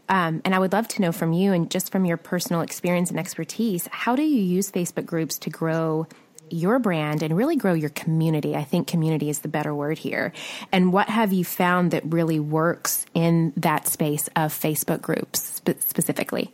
[0.08, 3.10] Um, and I would love to know from you and just from your personal experience
[3.10, 6.06] and expertise, how do you use Facebook groups to grow
[6.52, 8.56] your brand and really grow your community.
[8.56, 10.34] I think community is the better word here.
[10.72, 15.80] And what have you found that really works in that space of Facebook groups spe-
[15.80, 16.54] specifically?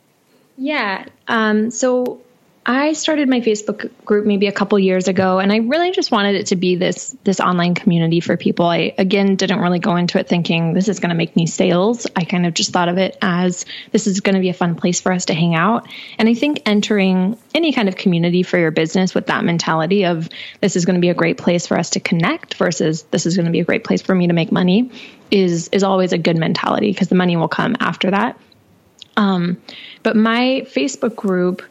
[0.57, 1.05] Yeah.
[1.27, 2.21] Um, so
[2.69, 6.36] I started my Facebook group maybe a couple years ago, and I really just wanted
[6.36, 8.65] it to be this this online community for people.
[8.65, 12.08] I again didn't really go into it thinking this is going to make me sales.
[12.13, 14.75] I kind of just thought of it as this is going to be a fun
[14.75, 15.88] place for us to hang out.
[16.19, 20.27] And I think entering any kind of community for your business with that mentality of
[20.60, 23.38] this is going to be a great place for us to connect versus this is
[23.38, 24.91] going to be a great place for me to make money
[25.32, 28.38] is is always a good mentality because the money will come after that.
[29.15, 29.62] Um,
[30.03, 31.63] but my Facebook group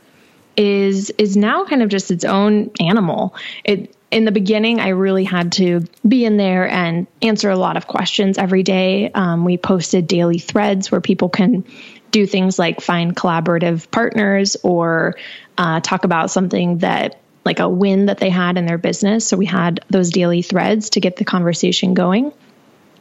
[0.57, 3.35] is is now kind of just its own animal.
[3.65, 7.77] It in the beginning, I really had to be in there and answer a lot
[7.77, 9.11] of questions every day.
[9.13, 11.65] Um, we posted daily threads where people can
[12.13, 15.17] do things like find collaborative partners or
[15.59, 19.27] uh, talk about something that like a win that they had in their business.
[19.27, 22.33] So we had those daily threads to get the conversation going.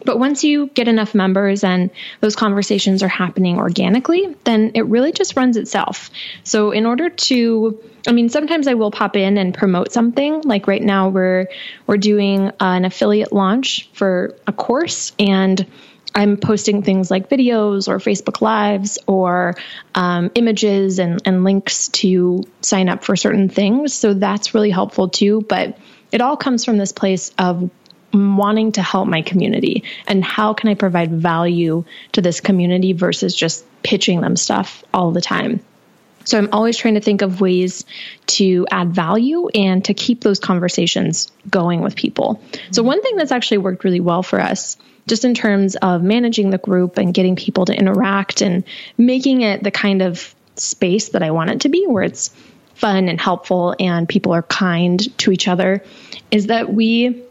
[0.05, 1.89] But once you get enough members and
[2.21, 6.09] those conversations are happening organically, then it really just runs itself.
[6.43, 10.41] So in order to I mean, sometimes I will pop in and promote something.
[10.41, 11.47] Like right now, we're
[11.87, 15.65] we're doing an affiliate launch for a course, and
[16.13, 19.55] I'm posting things like videos or Facebook Lives or
[19.93, 23.93] um, images and, and links to sign up for certain things.
[23.93, 25.41] So that's really helpful too.
[25.41, 25.77] But
[26.13, 27.69] it all comes from this place of
[28.15, 33.35] wanting to help my community and how can I provide value to this community versus
[33.35, 35.59] just pitching them stuff all the time.
[36.25, 37.85] So I'm always trying to think of ways
[38.27, 42.41] to add value and to keep those conversations going with people.
[42.71, 46.49] So one thing that's actually worked really well for us just in terms of managing
[46.49, 48.63] the group and getting people to interact and
[48.97, 52.33] making it the kind of space that I want it to be where it's
[52.73, 55.83] fun and helpful and people are kind to each other
[56.31, 57.23] is that we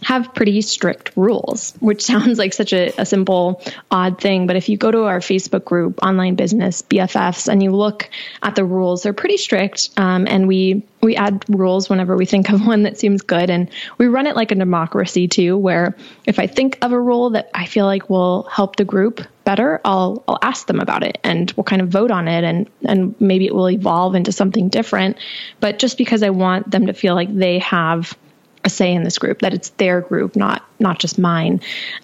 [0.00, 4.46] have pretty strict rules, which sounds like such a, a, simple, odd thing.
[4.46, 8.08] But if you go to our Facebook group, Online Business BFFs, and you look
[8.42, 9.90] at the rules, they're pretty strict.
[9.96, 13.70] Um, and we we add rules whenever we think of one that seems good, and
[13.98, 15.56] we run it like a democracy too.
[15.56, 19.20] Where if I think of a rule that I feel like will help the group
[19.44, 22.68] better, I'll I'll ask them about it, and we'll kind of vote on it, and
[22.84, 25.16] and maybe it will evolve into something different.
[25.60, 28.16] But just because I want them to feel like they have
[28.64, 31.60] a say in this group that it's their group not not just mine.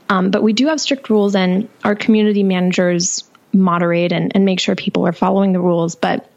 [0.08, 4.60] Um, but we do have strict rules and our community managers moderate and, and make
[4.60, 5.94] sure people are following the rules.
[5.94, 6.28] But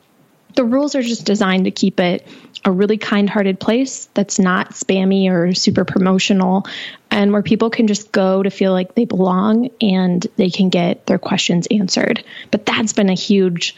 [0.56, 2.28] the rules are just designed to keep it
[2.66, 6.66] a really kind-hearted place that's not spammy or super promotional
[7.12, 11.06] and where people can just go to feel like they belong and they can get
[11.06, 12.24] their questions answered.
[12.50, 13.76] But that's been a huge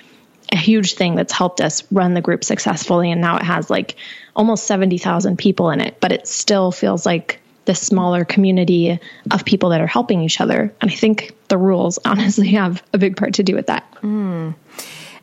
[0.52, 3.12] a huge thing that's helped us run the group successfully.
[3.12, 3.96] And now it has like
[4.36, 9.70] almost 70,000 people in it, but it still feels like this smaller community of people
[9.70, 10.74] that are helping each other.
[10.82, 13.90] And I think the rules honestly have a big part to do with that.
[14.02, 14.56] Mm.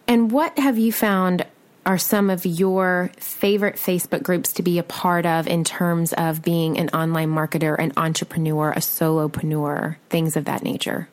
[0.07, 1.45] And what have you found
[1.85, 6.43] are some of your favorite Facebook groups to be a part of in terms of
[6.43, 11.09] being an online marketer, an entrepreneur, a solopreneur, things of that nature?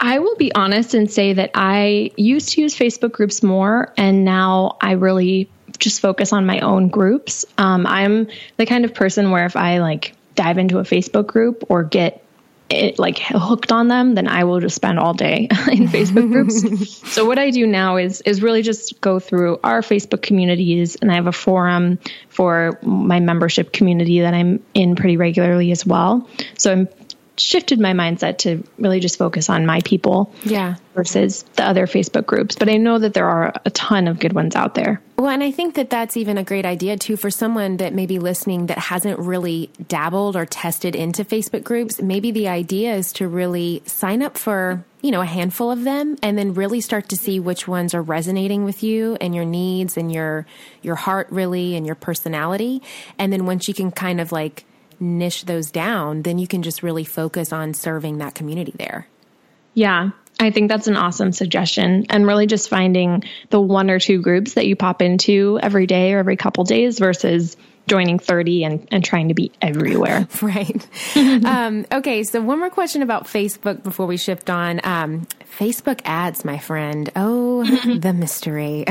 [0.00, 4.24] I will be honest and say that I used to use Facebook groups more, and
[4.24, 7.44] now I really just focus on my own groups.
[7.58, 11.64] Um, I'm the kind of person where if I like dive into a Facebook group
[11.68, 12.24] or get
[12.70, 16.96] it like hooked on them, then I will just spend all day in Facebook groups.
[17.12, 21.12] so what I do now is is really just go through our Facebook communities, and
[21.12, 21.98] I have a forum
[22.30, 26.26] for my membership community that I'm in pretty regularly as well.
[26.56, 26.88] So I'm
[27.36, 30.76] shifted my mindset to really just focus on my people yeah.
[30.94, 32.56] versus the other facebook groups.
[32.56, 35.00] But i know that there are a ton of good ones out there.
[35.16, 38.06] Well and i think that that's even a great idea too for someone that may
[38.06, 42.00] be listening that hasn't really dabbled or tested into facebook groups.
[42.00, 46.16] Maybe the idea is to really sign up for you know a handful of them
[46.22, 49.96] and then really start to see which ones are resonating with you and your needs
[49.96, 50.46] and your
[50.82, 52.82] your heart really and your personality.
[53.18, 54.64] And then once you can kind of like
[55.00, 59.06] niche those down, then you can just really focus on serving that community there.
[59.74, 60.10] Yeah.
[60.38, 62.06] I think that's an awesome suggestion.
[62.08, 66.12] And really just finding the one or two groups that you pop into every day
[66.12, 67.56] or every couple days versus
[67.90, 70.28] joining 30 and, and trying to be everywhere.
[70.42, 70.86] right.
[71.44, 72.22] um, okay.
[72.22, 74.80] So, one more question about Facebook before we shift on.
[74.84, 75.26] Um,
[75.58, 77.10] Facebook ads, my friend.
[77.16, 77.64] Oh,
[77.98, 78.84] the mystery.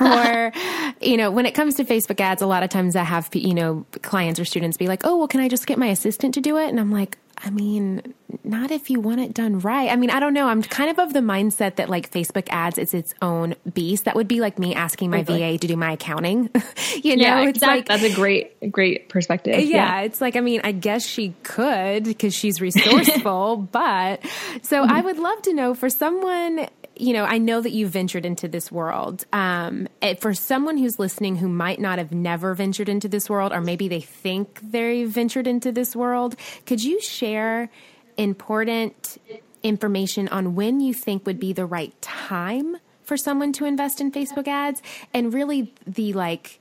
[0.00, 0.52] or,
[1.00, 3.54] you know, when it comes to Facebook ads, a lot of times I have, you
[3.54, 6.42] know, clients or students be like, oh, well, can I just get my assistant to
[6.42, 6.68] do it?
[6.68, 9.90] And I'm like, I mean, not if you want it done right.
[9.90, 10.48] I mean, I don't know.
[10.48, 14.06] I'm kind of of the mindset that like Facebook ads is its own beast.
[14.06, 16.50] That would be like me asking my VA to do my accounting.
[17.02, 19.60] you know, yeah, it's like that's a great, great perspective.
[19.60, 24.22] Yeah, yeah, it's like I mean, I guess she could because she's resourceful, but
[24.62, 24.92] so mm-hmm.
[24.92, 28.48] I would love to know for someone you know, I know that you ventured into
[28.48, 29.24] this world.
[29.32, 29.88] Um,
[30.20, 33.88] for someone who's listening who might not have never ventured into this world, or maybe
[33.88, 37.70] they think they've ventured into this world, could you share
[38.16, 39.18] important
[39.62, 44.12] information on when you think would be the right time for someone to invest in
[44.12, 46.60] Facebook ads and really the like,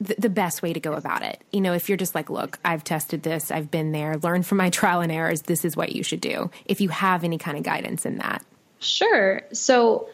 [0.00, 1.42] the, best way to go about it.
[1.52, 4.58] You know, if you're just like, look, I've tested this, I've been there, learned from
[4.58, 6.50] my trial and errors, this is what you should do.
[6.64, 8.44] If you have any kind of guidance in that.
[8.80, 9.42] Sure.
[9.52, 10.08] So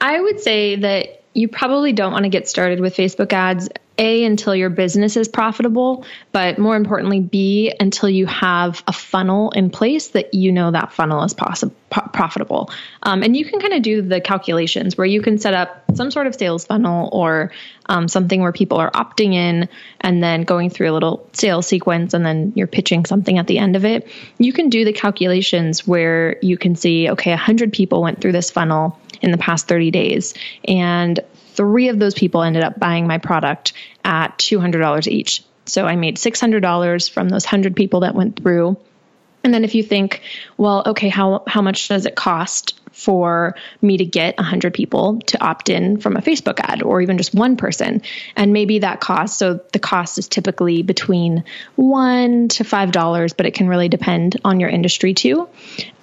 [0.00, 3.68] I would say that you probably don't want to get started with Facebook ads
[3.98, 9.50] a, until your business is profitable, but more importantly, B, until you have a funnel
[9.50, 12.70] in place that you know that funnel is possible profitable.
[13.02, 16.10] Um, and you can kind of do the calculations where you can set up some
[16.10, 17.52] sort of sales funnel or
[17.86, 19.68] um, something where people are opting in
[20.00, 23.58] and then going through a little sales sequence and then you're pitching something at the
[23.58, 24.06] end of it.
[24.38, 28.50] You can do the calculations where you can see, okay, 100 people went through this
[28.50, 30.34] funnel in the past 30 days
[30.66, 31.20] and
[31.58, 33.72] three of those people ended up buying my product
[34.04, 35.42] at $200 each.
[35.66, 38.76] So I made $600 from those 100 people that went through.
[39.48, 40.20] And then if you think,
[40.58, 45.40] well, okay, how how much does it cost for me to get 100 people to
[45.40, 48.02] opt in from a Facebook ad or even just one person.
[48.36, 51.44] And maybe that cost, so the cost is typically between
[51.76, 55.48] one to $5, but it can really depend on your industry too.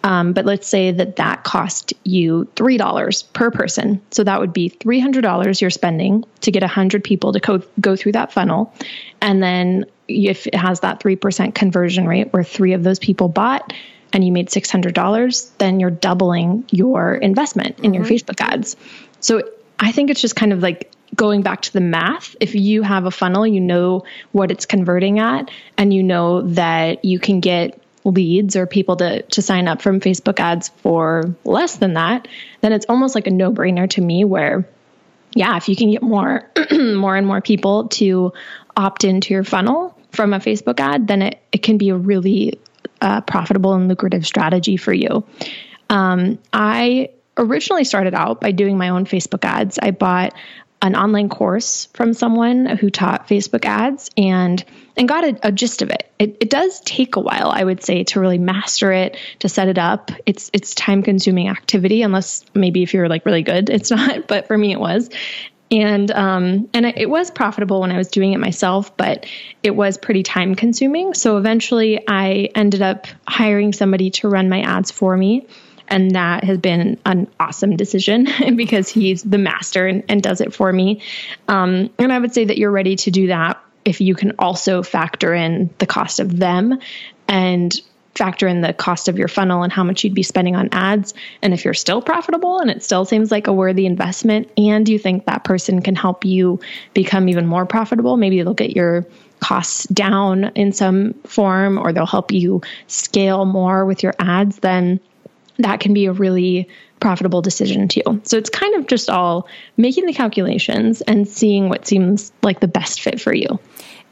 [0.05, 4.01] Um, but let's say that that cost you $3 per person.
[4.11, 8.13] So that would be $300 you're spending to get 100 people to co- go through
[8.13, 8.73] that funnel.
[9.21, 13.73] And then if it has that 3% conversion rate where three of those people bought,
[14.13, 17.93] and you made $600, then you're doubling your investment in mm-hmm.
[17.95, 18.77] your Facebook ads.
[19.19, 19.43] So
[19.77, 22.35] I think it's just kind of like going back to the math.
[22.39, 27.03] If you have a funnel, you know what it's converting at, and you know that
[27.03, 31.77] you can get leads or people to, to sign up from Facebook ads for less
[31.77, 32.27] than that,
[32.61, 34.67] then it's almost like a no brainer to me where,
[35.33, 38.31] yeah, if you can get more, more and more people to
[38.77, 42.59] opt into your funnel from a Facebook ad, then it, it can be a really
[43.01, 45.25] uh, profitable and lucrative strategy for you.
[45.89, 49.77] Um, I originally started out by doing my own Facebook ads.
[49.81, 50.33] I bought
[50.81, 54.63] an online course from someone who taught Facebook ads and
[54.97, 56.09] and got a, a gist of it.
[56.19, 56.37] it.
[56.39, 59.77] It does take a while, I would say, to really master it, to set it
[59.77, 60.11] up.
[60.25, 64.27] It's it's time consuming activity, unless maybe if you're like really good, it's not.
[64.27, 65.09] But for me, it was
[65.71, 69.25] and um, and it was profitable when I was doing it myself, but
[69.63, 71.13] it was pretty time consuming.
[71.13, 75.47] So eventually, I ended up hiring somebody to run my ads for me,
[75.87, 80.53] and that has been an awesome decision because he's the master and, and does it
[80.53, 81.01] for me.
[81.47, 84.81] Um, and I would say that you're ready to do that if you can also
[84.81, 86.79] factor in the cost of them
[87.27, 87.73] and
[88.15, 91.13] factor in the cost of your funnel and how much you'd be spending on ads.
[91.41, 94.97] And if you're still profitable and it still seems like a worthy investment, and you
[94.97, 96.59] think that person can help you
[96.93, 99.05] become even more profitable, maybe they'll get your
[99.39, 104.99] costs down in some form or they'll help you scale more with your ads, then
[105.59, 106.67] that can be a really
[106.99, 108.21] profitable decision too.
[108.23, 109.47] So it's kind of just all
[109.77, 113.59] making the calculations and seeing what seems like the best fit for you.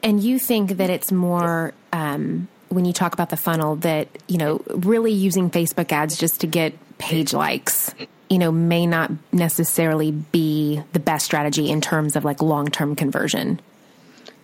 [0.04, 4.38] And you think that it's more um, when you talk about the funnel that, you
[4.38, 7.94] know, really using Facebook ads just to get page likes,
[8.30, 12.96] you know, may not necessarily be the best strategy in terms of like long term
[12.96, 13.60] conversion.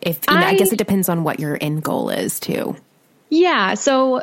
[0.01, 2.75] If you know, I, I guess it depends on what your end goal is too.
[3.29, 3.73] Yeah.
[3.73, 4.21] So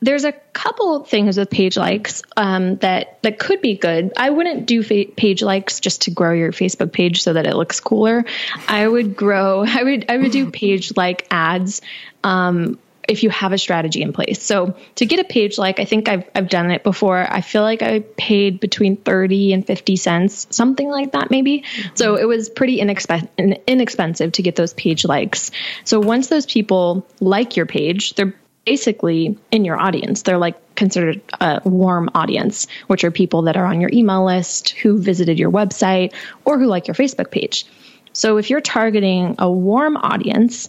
[0.00, 4.12] there's a couple things with page likes um, that that could be good.
[4.16, 7.56] I wouldn't do fa- page likes just to grow your Facebook page so that it
[7.56, 8.24] looks cooler.
[8.68, 9.64] I would grow.
[9.66, 11.82] I would I would do page like ads
[12.22, 12.78] um,
[13.08, 14.42] if you have a strategy in place.
[14.42, 17.26] So to get a page like, I think I've, I've done it before.
[17.28, 21.62] I feel like I paid between 30 and 50 cents, something like that, maybe.
[21.62, 21.96] Mm-hmm.
[21.96, 25.50] So it was pretty inexpe- inexpensive to get those page likes.
[25.84, 28.34] So once those people like your page, they're
[28.66, 30.20] basically in your audience.
[30.20, 34.70] They're like considered a warm audience, which are people that are on your email list,
[34.70, 36.12] who visited your website,
[36.44, 37.64] or who like your Facebook page.
[38.12, 40.68] So if you're targeting a warm audience,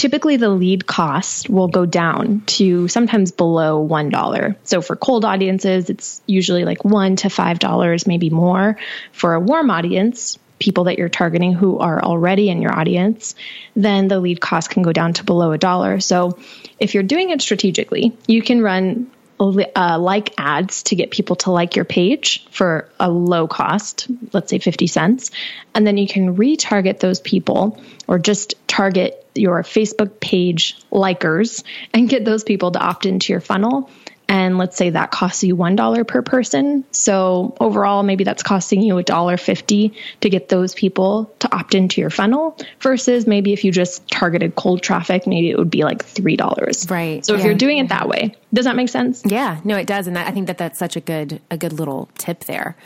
[0.00, 4.56] typically the lead cost will go down to sometimes below $1.
[4.64, 8.78] So for cold audiences, it's usually like 1 to $5, maybe more.
[9.12, 13.34] For a warm audience, people that you're targeting who are already in your audience,
[13.76, 16.00] then the lead cost can go down to below a dollar.
[16.00, 16.38] So
[16.78, 19.10] if you're doing it strategically, you can run
[19.40, 24.50] uh, like ads to get people to like your page for a low cost, let's
[24.50, 25.30] say 50 cents.
[25.74, 31.64] And then you can retarget those people or just target your Facebook page likers
[31.94, 33.90] and get those people to opt into your funnel
[34.30, 36.84] and let's say that costs you $1 per person.
[36.92, 42.10] So overall, maybe that's costing you $1.50 to get those people to opt into your
[42.10, 46.88] funnel versus maybe if you just targeted cold traffic, maybe it would be like $3.
[46.88, 47.26] Right.
[47.26, 47.46] So if yeah.
[47.46, 49.22] you're doing it that way, does that make sense?
[49.26, 50.06] Yeah, no, it does.
[50.06, 52.76] And I think that that's such a good, a good little tip there.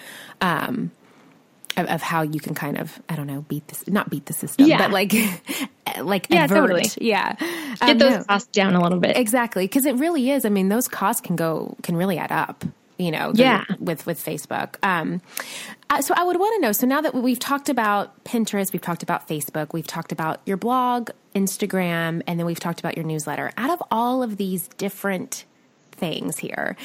[0.41, 0.93] Um,
[1.77, 4.33] of, of, how you can kind of I don't know beat this not beat the
[4.33, 4.79] system yeah.
[4.79, 5.13] but like
[6.03, 6.59] like yeah avert.
[6.59, 8.25] totally yeah get um, those no.
[8.25, 11.37] costs down a little bit exactly because it really is I mean those costs can
[11.37, 12.65] go can really add up
[12.99, 15.21] you know yeah with with Facebook um
[15.91, 16.73] uh, so I would want to know.
[16.73, 20.57] So now that we've talked about Pinterest, we've talked about Facebook, we've talked about your
[20.57, 23.53] blog, Instagram, and then we've talked about your newsletter.
[23.57, 25.45] Out of all of these different
[25.95, 26.77] things here,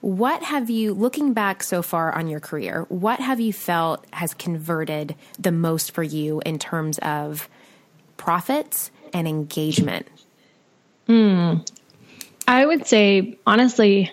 [0.00, 4.34] what have you, looking back so far on your career, what have you felt has
[4.34, 7.48] converted the most for you in terms of
[8.16, 10.06] profits and engagement?
[11.06, 11.58] Hmm.
[12.48, 14.12] I would say, honestly,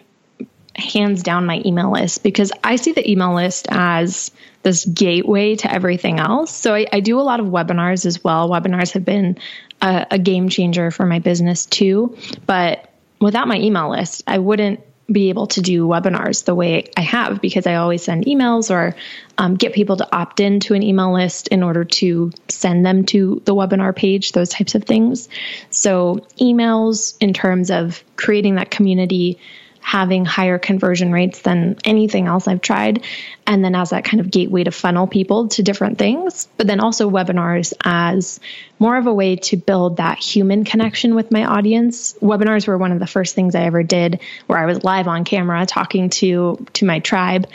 [0.76, 4.32] hands down my email list because I see the email list as
[4.64, 6.52] this gateway to everything else.
[6.52, 8.50] So I, I do a lot of webinars as well.
[8.50, 9.38] Webinars have been
[9.82, 12.18] a, a game changer for my business too.
[12.46, 12.90] But
[13.24, 17.42] without my email list, I wouldn't be able to do webinars the way I have
[17.42, 18.96] because I always send emails or
[19.38, 23.42] um, get people to opt into an email list in order to send them to
[23.46, 25.28] the webinar page, those types of things.
[25.72, 29.40] So, emails in terms of creating that community
[29.84, 33.04] having higher conversion rates than anything else I've tried.
[33.46, 36.80] And then as that kind of gateway to funnel people to different things, but then
[36.80, 38.40] also webinars as
[38.80, 42.14] more of a way to build that human connection with my audience.
[42.22, 45.24] Webinars were one of the first things I ever did where I was live on
[45.24, 47.48] camera talking to to my tribe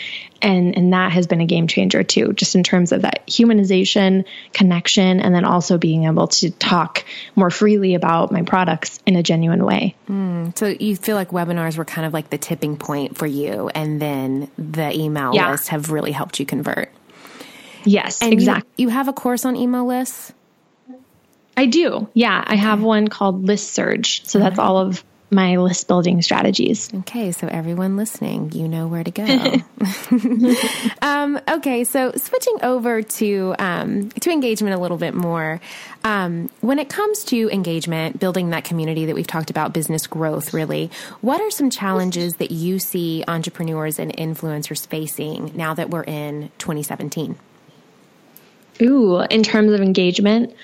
[0.42, 4.24] and and that has been a game changer too just in terms of that humanization
[4.52, 9.22] connection and then also being able to talk more freely about my products in a
[9.22, 13.16] genuine way mm, so you feel like webinars were kind of like the tipping point
[13.16, 15.50] for you and then the email yeah.
[15.50, 16.90] lists have really helped you convert
[17.84, 20.32] yes and exactly you, you have a course on email lists
[21.58, 22.08] I do.
[22.14, 24.24] Yeah, I have one called List Surge.
[24.26, 26.92] So that's all of my list building strategies.
[26.94, 29.24] Okay, so everyone listening, you know where to go.
[31.02, 35.60] um, okay, so switching over to um, to engagement a little bit more.
[36.04, 40.54] Um, when it comes to engagement, building that community that we've talked about, business growth,
[40.54, 46.04] really, what are some challenges that you see entrepreneurs and influencers facing now that we're
[46.04, 47.36] in 2017?
[48.80, 50.54] Ooh, in terms of engagement,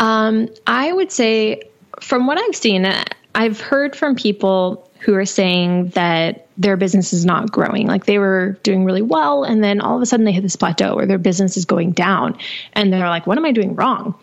[0.00, 1.64] um, I would say
[2.00, 2.86] from what I've seen,
[3.34, 7.86] I've heard from people who are saying that their business is not growing.
[7.86, 10.56] Like they were doing really well, and then all of a sudden they hit this
[10.56, 12.38] plateau where their business is going down.
[12.72, 14.14] And they're like, what am I doing wrong?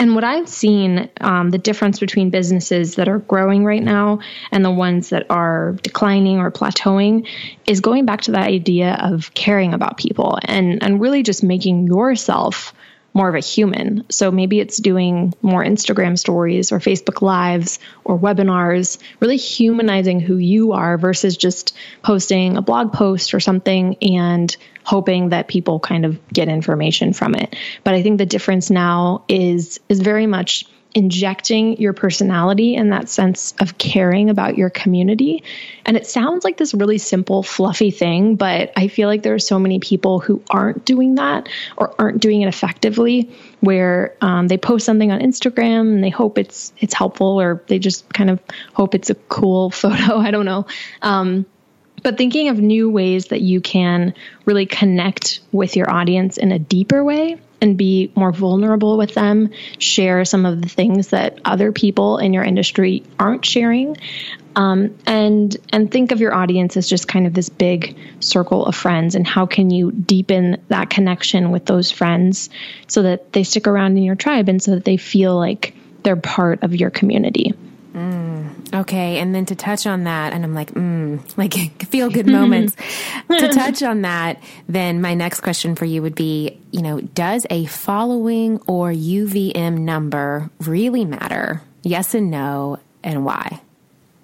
[0.00, 4.20] And what I've seen, um, the difference between businesses that are growing right now
[4.50, 7.28] and the ones that are declining or plateauing
[7.66, 11.86] is going back to that idea of caring about people and, and really just making
[11.86, 12.74] yourself
[13.14, 14.04] more of a human.
[14.10, 20.36] So maybe it's doing more Instagram stories or Facebook Lives or webinars, really humanizing who
[20.36, 26.04] you are versus just posting a blog post or something and hoping that people kind
[26.04, 27.54] of get information from it.
[27.84, 33.08] But I think the difference now is is very much injecting your personality and that
[33.08, 35.42] sense of caring about your community.
[35.86, 39.38] And it sounds like this really simple, fluffy thing, but I feel like there are
[39.38, 43.30] so many people who aren't doing that or aren't doing it effectively,
[43.60, 47.78] where um, they post something on Instagram and they hope it's it's helpful, or they
[47.78, 48.40] just kind of
[48.74, 50.18] hope it's a cool photo.
[50.18, 50.66] I don't know.
[51.00, 51.46] Um,
[52.02, 54.14] but thinking of new ways that you can
[54.44, 59.50] really connect with your audience in a deeper way and be more vulnerable with them,
[59.78, 63.96] share some of the things that other people in your industry aren't sharing.
[64.54, 68.74] Um, and and think of your audience as just kind of this big circle of
[68.74, 72.50] friends and how can you deepen that connection with those friends
[72.86, 76.16] so that they stick around in your tribe and so that they feel like they're
[76.16, 77.54] part of your community
[77.92, 82.26] Mm, okay, and then to touch on that, and I'm like, mm, like feel good
[82.26, 82.74] moments.
[83.28, 87.46] to touch on that, then my next question for you would be, you know, does
[87.50, 91.62] a following or UVM number really matter?
[91.82, 93.60] Yes and no, and why?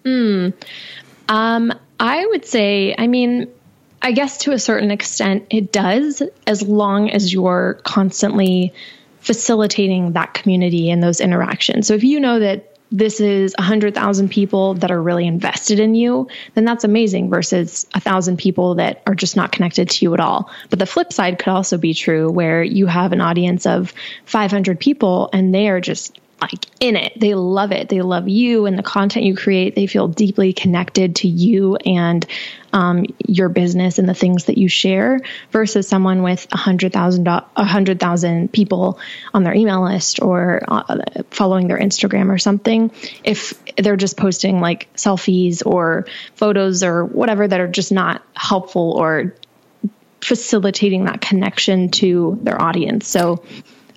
[0.04, 0.50] Hmm.
[1.28, 3.48] Um, I would say, I mean,
[4.00, 8.72] I guess to a certain extent it does, as long as you're constantly
[9.20, 11.86] facilitating that community and those interactions.
[11.86, 16.28] So if you know that this is 100,000 people that are really invested in you,
[16.55, 20.20] then that's amazing versus a thousand people that are just not connected to you at
[20.20, 20.51] all.
[20.70, 23.93] But the flip side could also be true where you have an audience of
[24.24, 27.18] 500 people and they are just like in it.
[27.18, 27.89] They love it.
[27.89, 29.74] They love you and the content you create.
[29.74, 32.24] They feel deeply connected to you and
[32.72, 37.26] um, your business and the things that you share versus someone with a hundred thousand
[37.26, 38.98] a hundred thousand people
[39.32, 40.98] on their email list or uh,
[41.30, 42.90] following their Instagram or something.
[43.24, 48.92] If they're just posting like selfies or photos or whatever that are just not helpful
[48.92, 49.34] or
[50.20, 53.08] facilitating that connection to their audience.
[53.08, 53.44] So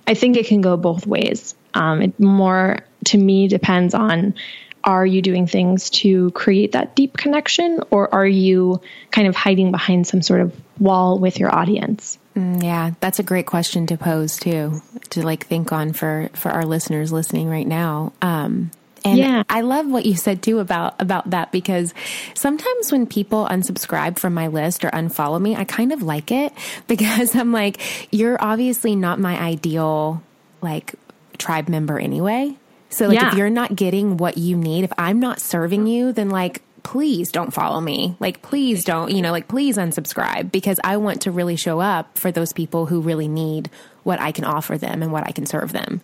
[0.07, 1.55] I think it can go both ways.
[1.73, 4.35] Um, it more to me depends on
[4.83, 9.71] are you doing things to create that deep connection or are you kind of hiding
[9.71, 12.17] behind some sort of wall with your audience?
[12.35, 16.49] Mm, yeah, that's a great question to pose too, to like think on for for
[16.49, 18.13] our listeners listening right now.
[18.21, 18.71] Um,
[19.03, 19.43] and yeah.
[19.49, 21.93] I love what you said too about about that because
[22.33, 26.53] sometimes when people unsubscribe from my list or unfollow me, I kind of like it
[26.87, 27.81] because I'm like,
[28.13, 30.23] you're obviously not my ideal
[30.61, 30.95] like
[31.37, 32.55] tribe member anyway.
[32.91, 33.31] So like yeah.
[33.31, 37.31] if you're not getting what you need, if I'm not serving you, then like please
[37.31, 38.15] don't follow me.
[38.19, 42.17] Like, please don't, you know, like, please unsubscribe because I want to really show up
[42.17, 43.69] for those people who really need
[44.03, 46.01] what I can offer them and what I can serve them.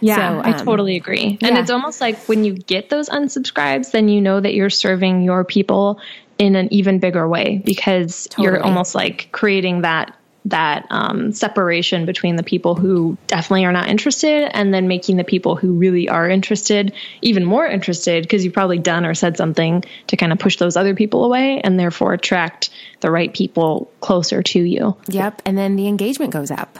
[0.00, 1.38] Yeah, so, um, I totally agree.
[1.42, 1.60] And yeah.
[1.60, 5.44] it's almost like when you get those unsubscribes, then you know that you're serving your
[5.44, 6.00] people
[6.38, 8.46] in an even bigger way because totally.
[8.46, 10.16] you're almost like creating that
[10.46, 15.24] that um, separation between the people who definitely are not interested and then making the
[15.24, 19.84] people who really are interested even more interested because you've probably done or said something
[20.06, 22.70] to kind of push those other people away and therefore attract
[23.00, 24.96] the right people closer to you.
[25.08, 25.42] Yep.
[25.44, 26.78] And then the engagement goes up.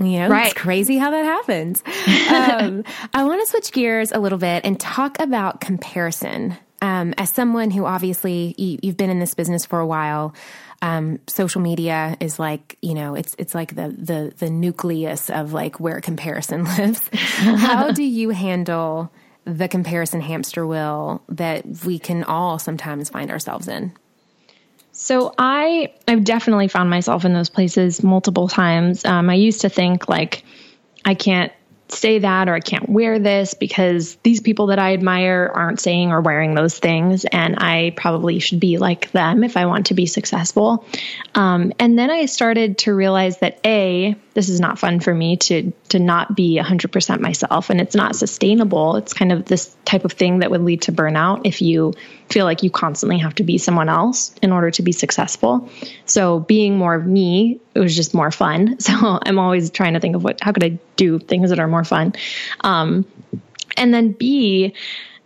[0.00, 0.46] You know, right.
[0.46, 1.82] it's crazy how that happens.
[2.28, 6.56] um, I want to switch gears a little bit and talk about comparison.
[6.84, 10.34] Um, as someone who obviously you, you've been in this business for a while,
[10.82, 15.54] um, social media is like you know it's it's like the the the nucleus of
[15.54, 17.00] like where comparison lives.
[17.14, 19.10] How do you handle
[19.46, 23.94] the comparison hamster wheel that we can all sometimes find ourselves in?
[24.92, 29.06] So I I've definitely found myself in those places multiple times.
[29.06, 30.44] Um, I used to think like
[31.06, 31.50] I can't
[31.88, 36.10] say that or I can't wear this because these people that I admire aren't saying
[36.10, 37.24] or wearing those things.
[37.24, 40.84] And I probably should be like them if I want to be successful.
[41.34, 45.36] Um, and then I started to realize that A, this is not fun for me
[45.36, 47.70] to to not be 100% myself.
[47.70, 48.96] And it's not sustainable.
[48.96, 51.94] It's kind of this type of thing that would lead to burnout if you
[52.28, 55.70] feel like you constantly have to be someone else in order to be successful.
[56.04, 58.76] So being more of me it was just more fun.
[58.84, 61.68] So i'm always trying to think of what how could i do things that are
[61.68, 62.14] more fun?
[62.60, 63.06] Um,
[63.76, 64.74] and then b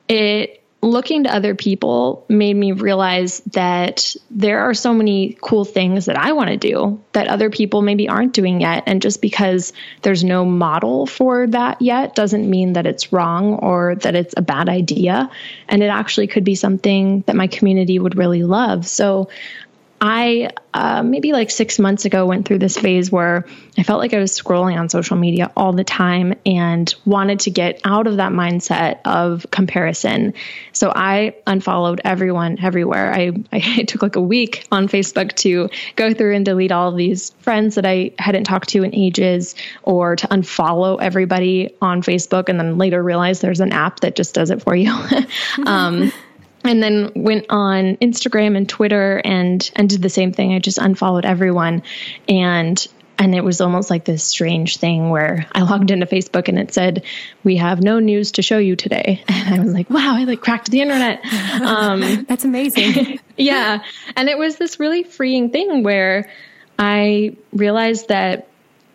[0.08, 6.06] it looking to other people made me realize that there are so many cool things
[6.06, 8.84] that I want to do that other people maybe aren't doing yet.
[8.86, 9.72] And just because
[10.02, 14.42] there's no model for that yet doesn't mean that it's wrong or that it's a
[14.42, 15.30] bad idea.
[15.68, 18.86] And it actually could be something that my community would really love.
[18.86, 19.30] So
[20.00, 23.46] I uh, maybe like six months ago went through this phase where
[23.76, 27.50] I felt like I was scrolling on social media all the time and wanted to
[27.50, 30.34] get out of that mindset of comparison.
[30.72, 33.12] So I unfollowed everyone everywhere.
[33.12, 36.96] I, I took like a week on Facebook to go through and delete all of
[36.96, 42.48] these friends that I hadn't talked to in ages or to unfollow everybody on Facebook
[42.48, 44.92] and then later realize there's an app that just does it for you.
[45.66, 46.12] um,
[46.64, 50.54] and then went on Instagram and Twitter and and did the same thing.
[50.54, 51.82] I just unfollowed everyone
[52.28, 52.86] and
[53.18, 56.72] and it was almost like this strange thing where I logged into Facebook and it
[56.72, 57.04] said,
[57.42, 60.40] "We have no news to show you today." And I was like, "Wow, I like
[60.40, 61.20] cracked the internet."
[61.58, 63.18] Um, That's amazing.
[63.36, 63.82] yeah,
[64.16, 66.30] and it was this really freeing thing where
[66.78, 68.48] I realized that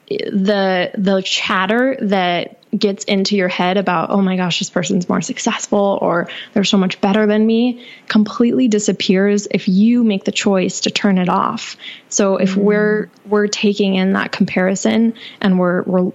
[0.07, 5.21] the the chatter that gets into your head about, oh my gosh, this person's more
[5.21, 10.81] successful or they're so much better than me completely disappears if you make the choice
[10.81, 11.77] to turn it off.
[12.09, 12.63] So if mm.
[12.63, 16.11] we're we're taking in that comparison and we're we're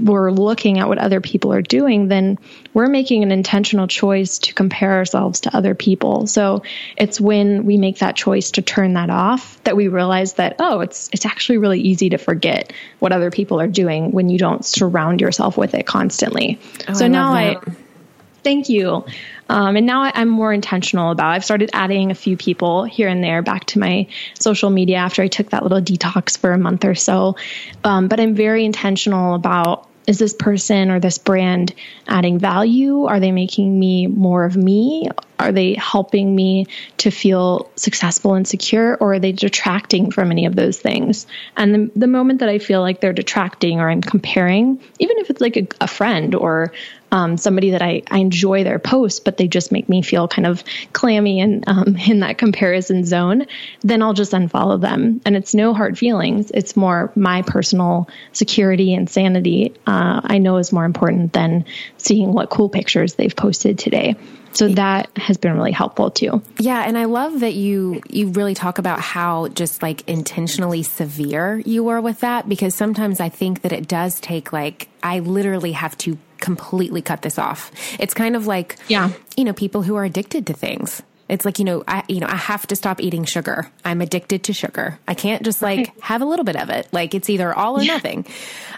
[0.00, 2.38] we're looking at what other people are doing, then
[2.74, 6.26] we're making an intentional choice to compare ourselves to other people.
[6.26, 6.62] So
[6.96, 10.80] it's when we make that choice to turn that off that we realize that, oh,
[10.80, 14.64] it's, it's actually really easy to forget what other people are doing when you don't
[14.64, 16.58] surround yourself with it constantly.
[16.88, 17.56] Oh, so I now I,
[18.46, 19.04] thank you.
[19.48, 21.32] Um, and now I, am more intentional about.
[21.32, 24.06] I've started adding a few people here and there back to my
[24.38, 27.34] social media after I took that little detox for a month or so.
[27.82, 31.74] Um, but I'm very intentional about is this person or this brand
[32.06, 33.06] adding value?
[33.06, 35.08] Are they making me more of me?
[35.40, 36.66] Are they helping me
[36.98, 41.26] to feel successful and secure, or are they detracting from any of those things?
[41.56, 45.30] And the, the moment that I feel like they're detracting or I'm comparing, even if
[45.30, 46.72] it's like a, a friend or
[47.16, 50.46] um, somebody that I, I enjoy their posts, but they just make me feel kind
[50.46, 50.62] of
[50.92, 53.46] clammy and um, in that comparison zone,
[53.80, 55.22] then I'll just unfollow them.
[55.24, 56.50] And it's no hard feelings.
[56.52, 59.74] It's more my personal security and sanity.
[59.86, 61.64] Uh, I know is more important than
[61.96, 64.16] seeing what cool pictures they've posted today.
[64.52, 66.42] So that has been really helpful too.
[66.58, 71.58] Yeah, and I love that you you really talk about how just like intentionally severe
[71.66, 75.72] you were with that because sometimes I think that it does take like I literally
[75.72, 77.70] have to completely cut this off.
[77.98, 81.02] It's kind of like, yeah, you know, people who are addicted to things.
[81.28, 83.68] It's like, you know, I, you know, I have to stop eating sugar.
[83.84, 84.98] I'm addicted to sugar.
[85.08, 86.86] I can't just like have a little bit of it.
[86.92, 87.94] Like it's either all or yeah.
[87.94, 88.26] nothing.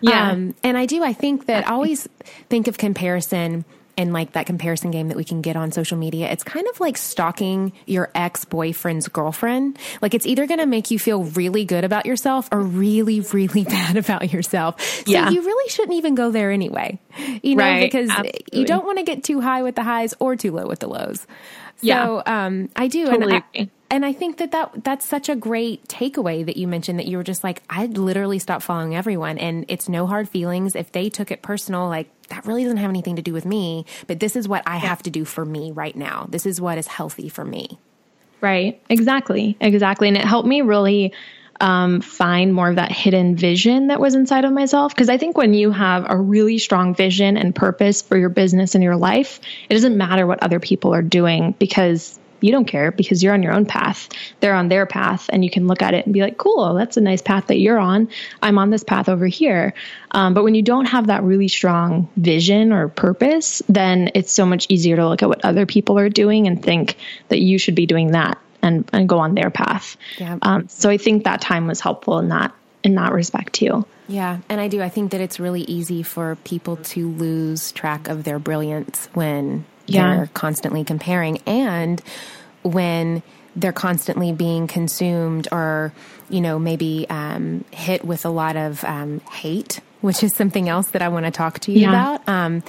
[0.01, 0.31] Yeah.
[0.31, 2.09] Um, and I do, I think that I always
[2.49, 3.67] think of comparison
[3.99, 6.79] and like that comparison game that we can get on social media, it's kind of
[6.79, 9.77] like stalking your ex boyfriend's girlfriend.
[10.01, 13.65] Like it's either going to make you feel really good about yourself or really, really
[13.69, 14.81] bad about yourself.
[14.81, 15.31] So yeah.
[15.31, 17.01] you really shouldn't even go there anyway,
[17.43, 17.81] you know, right.
[17.81, 18.61] because Absolutely.
[18.61, 20.89] you don't want to get too high with the highs or too low with the
[20.89, 21.27] lows.
[21.79, 22.23] So, yeah.
[22.47, 23.07] um, I do.
[23.07, 26.69] Totally and I, and I think that, that that's such a great takeaway that you
[26.69, 30.29] mentioned that you were just like, I literally stopped following everyone and it's no hard
[30.29, 30.77] feelings.
[30.77, 33.87] If they took it personal, like that really doesn't have anything to do with me,
[34.07, 36.27] but this is what I have to do for me right now.
[36.29, 37.79] This is what is healthy for me.
[38.43, 38.81] Right.
[38.91, 39.57] Exactly.
[39.61, 40.09] Exactly.
[40.09, 41.15] And it helped me really
[41.61, 44.95] um, find more of that hidden vision that was inside of myself.
[44.95, 48.75] Because I think when you have a really strong vision and purpose for your business
[48.75, 52.91] and your life, it doesn't matter what other people are doing because you don't care
[52.91, 54.09] because you're on your own path.
[54.41, 56.97] They're on their path, and you can look at it and be like, cool, that's
[56.97, 58.09] a nice path that you're on.
[58.43, 59.75] I'm on this path over here.
[60.13, 64.47] Um, but when you don't have that really strong vision or purpose, then it's so
[64.47, 66.97] much easier to look at what other people are doing and think
[67.29, 69.97] that you should be doing that and, and go on their path.
[70.19, 70.39] Yeah.
[70.43, 73.85] Um, so I think that time was helpful in that in that respect too.
[74.07, 74.81] Yeah, and I do.
[74.81, 79.67] I think that it's really easy for people to lose track of their brilliance when
[79.89, 80.17] yeah.
[80.17, 82.03] they're constantly comparing and
[82.63, 83.23] when
[83.57, 85.93] they're constantly being consumed or
[86.31, 90.91] you know maybe um, hit with a lot of um, hate which is something else
[90.91, 91.89] that I want to talk to you yeah.
[91.89, 92.29] about.
[92.29, 92.63] Um,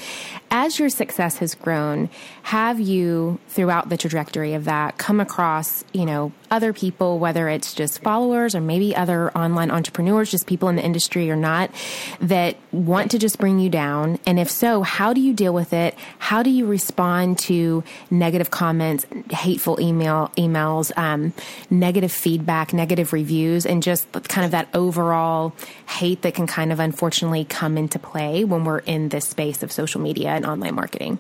[0.52, 2.10] as your success has grown,
[2.44, 7.74] have you, throughout the trajectory of that, come across, you know, other people, whether it's
[7.74, 11.70] just followers or maybe other online entrepreneurs, just people in the industry or not,
[12.20, 14.20] that want to just bring you down?
[14.26, 15.96] And if so, how do you deal with it?
[16.18, 21.34] How do you respond to negative comments, hateful email emails, um,
[21.70, 25.54] negative feedback, negative reviews, and just kind of that overall
[25.88, 29.72] hate that can kind of unfortunately come into play when we're in this space of
[29.72, 31.20] social media and online marketing?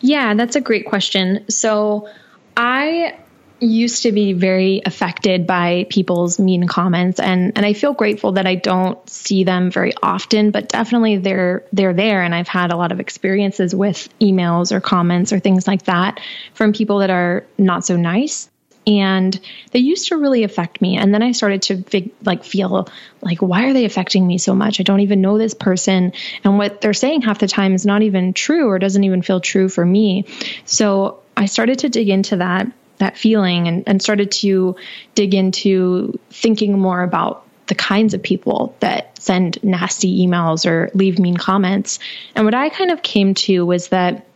[0.00, 1.48] Yeah, that's a great question.
[1.48, 2.08] So
[2.56, 3.18] I
[3.60, 8.46] used to be very affected by people's mean comments and and I feel grateful that
[8.46, 12.76] I don't see them very often but definitely they're they're there and I've had a
[12.76, 16.20] lot of experiences with emails or comments or things like that
[16.54, 18.48] from people that are not so nice
[18.86, 19.38] and
[19.72, 20.96] they used to really affect me.
[20.96, 22.88] And then i started to fig- like feel
[23.20, 24.80] like why are they affecting me so much?
[24.80, 26.12] I don't even know this person.
[26.44, 29.40] And what they're saying half the time is not even true or doesn't even feel
[29.40, 30.26] true for me.
[30.64, 34.76] So i started to dig into that that feeling and, and started to
[35.14, 41.18] dig into thinking more about the kinds of people that send nasty emails or leave
[41.18, 41.98] mean comments.
[42.34, 44.26] And what I kind of came to was that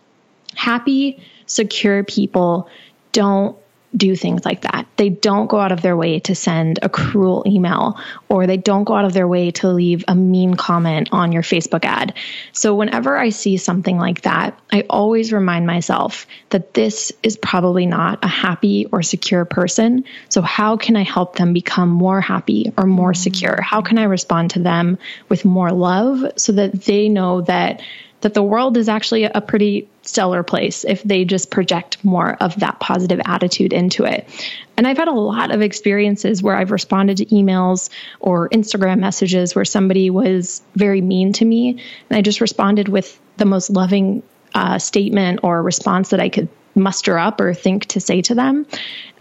[0.55, 2.69] happy, secure people
[3.11, 3.57] don't
[3.97, 4.87] do things like that.
[4.97, 8.85] They don't go out of their way to send a cruel email or they don't
[8.85, 12.15] go out of their way to leave a mean comment on your Facebook ad.
[12.53, 17.87] So whenever I see something like that, I always remind myself that this is probably
[17.87, 20.05] not a happy or secure person.
[20.29, 23.23] So how can I help them become more happy or more mm-hmm.
[23.23, 23.61] secure?
[23.61, 27.83] How can I respond to them with more love so that they know that
[28.23, 32.59] that the world is actually a pretty stellar place if they just project more of
[32.61, 34.29] that positive attitude into it.
[34.77, 39.55] And I've had a lot of experiences where I've responded to emails or Instagram messages
[39.55, 41.71] where somebody was very mean to me.
[42.09, 44.23] And I just responded with the most loving
[44.55, 48.67] uh, statement or response that I could muster up or think to say to them.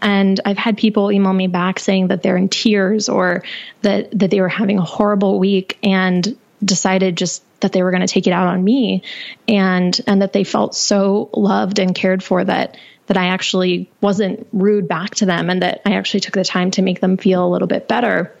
[0.00, 3.44] And I've had people email me back saying that they're in tears or
[3.82, 8.02] that, that they were having a horrible week and decided just that they were going
[8.02, 9.02] to take it out on me
[9.48, 14.46] and and that they felt so loved and cared for that that I actually wasn't
[14.52, 17.44] rude back to them and that I actually took the time to make them feel
[17.44, 18.34] a little bit better.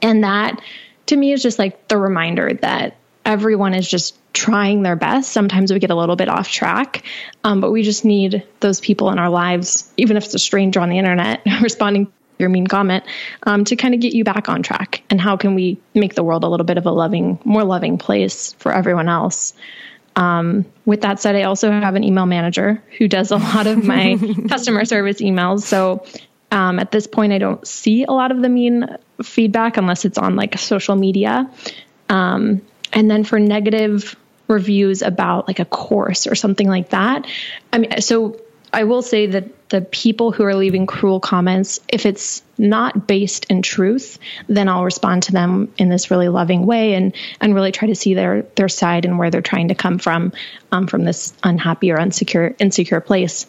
[0.00, 0.60] And that
[1.06, 5.32] to me is just like the reminder that everyone is just trying their best.
[5.32, 7.04] Sometimes we get a little bit off track,
[7.44, 10.80] um, but we just need those people in our lives, even if it's a stranger
[10.80, 13.04] on the internet responding your mean comment
[13.44, 15.02] um, to kind of get you back on track.
[15.10, 17.98] And how can we make the world a little bit of a loving more loving
[17.98, 19.54] place for everyone else?
[20.16, 23.84] Um, with that said i also have an email manager who does a lot of
[23.84, 24.18] my
[24.48, 25.60] customer service emails.
[25.60, 26.04] So
[26.50, 30.18] um, at this point i don't see a lot of the mean feedback unless it's
[30.18, 31.48] on like social media.
[32.08, 32.62] Um,
[32.92, 34.16] and then for negative
[34.48, 37.24] reviews about like a course or something like that
[37.72, 38.40] i mean so
[38.72, 43.46] I will say that the people who are leaving cruel comments, if it's not based
[43.46, 44.18] in truth,
[44.48, 47.94] then I'll respond to them in this really loving way and and really try to
[47.94, 50.32] see their their side and where they're trying to come from
[50.72, 53.46] um, from this unhappy or insecure insecure place.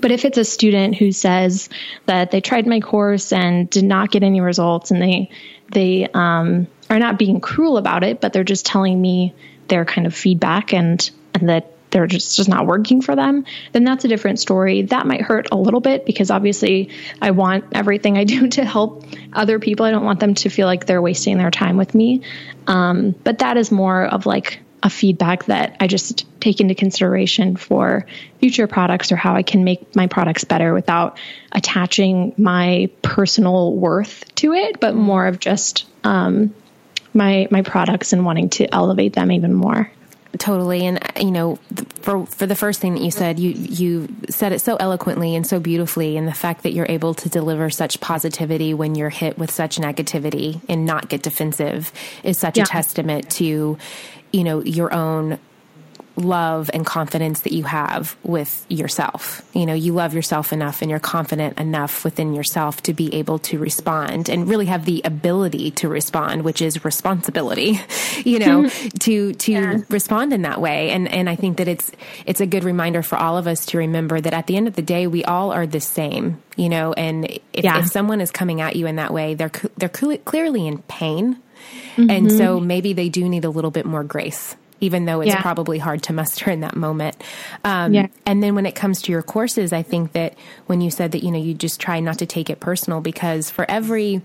[0.00, 1.68] But if it's a student who says
[2.06, 5.30] that they tried my course and did not get any results and they
[5.72, 9.34] they um, are not being cruel about it, but they're just telling me
[9.68, 13.84] their kind of feedback and and that they're just just not working for them, then
[13.84, 14.82] that's a different story.
[14.82, 16.90] That might hurt a little bit because obviously
[17.22, 19.86] I want everything I do to help other people.
[19.86, 22.22] I don't want them to feel like they're wasting their time with me.
[22.66, 27.56] Um, but that is more of like a feedback that I just take into consideration
[27.56, 28.06] for
[28.40, 31.16] future products or how I can make my products better without
[31.52, 36.52] attaching my personal worth to it, but more of just um,
[37.14, 39.90] my my products and wanting to elevate them even more.
[40.38, 41.56] Totally, and uh, you know,
[42.02, 45.46] for for the first thing that you said, you you said it so eloquently and
[45.46, 49.38] so beautifully, and the fact that you're able to deliver such positivity when you're hit
[49.38, 51.92] with such negativity and not get defensive
[52.24, 52.64] is such yeah.
[52.64, 53.78] a testament to
[54.34, 55.38] you know, your own
[56.16, 59.42] love and confidence that you have with yourself.
[59.52, 63.38] You know, you love yourself enough and you're confident enough within yourself to be able
[63.40, 67.80] to respond and really have the ability to respond, which is responsibility,
[68.24, 68.68] you know,
[69.00, 69.78] to to yeah.
[69.88, 70.90] respond in that way.
[70.90, 71.90] And and I think that it's
[72.26, 74.76] it's a good reminder for all of us to remember that at the end of
[74.76, 77.80] the day we all are the same, you know, and if, yeah.
[77.80, 81.40] if someone is coming at you in that way, they're they're clearly in pain
[81.96, 82.10] Mm-hmm.
[82.10, 85.42] And so maybe they do need a little bit more grace even though it's yeah.
[85.42, 87.16] probably hard to muster in that moment.
[87.64, 88.06] Um, yeah.
[88.26, 90.34] And then when it comes to your courses, I think that
[90.66, 93.50] when you said that, you know, you just try not to take it personal because
[93.50, 94.22] for every,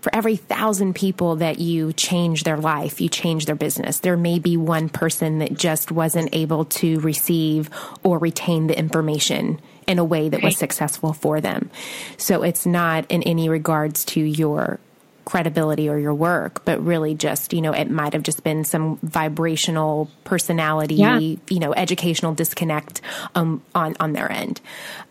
[0.00, 4.00] for every thousand people that you change their life, you change their business.
[4.00, 7.70] There may be one person that just wasn't able to receive
[8.02, 11.70] or retain the information in a way that was successful for them.
[12.16, 14.80] So it's not in any regards to your
[15.30, 18.98] credibility or your work, but really just, you know, it might have just been some
[19.02, 21.20] vibrational personality, yeah.
[21.20, 23.00] you know, educational disconnect
[23.36, 24.60] um, on, on their end.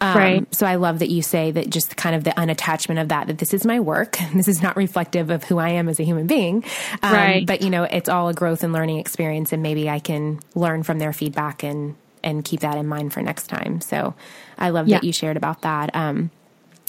[0.02, 0.54] Um, right.
[0.54, 3.38] So I love that you say that just kind of the unattachment of that, that
[3.38, 4.18] this is my work.
[4.40, 6.64] This is not reflective of who I am as a human being.
[7.02, 7.46] Um, right.
[7.46, 10.84] But, you know, it's all a growth and learning experience and maybe I can learn
[10.84, 13.82] from their feedback and, and keep that in mind for next time.
[13.82, 14.14] So
[14.58, 14.98] I love yeah.
[14.98, 15.94] that you shared about that.
[15.94, 16.32] Um,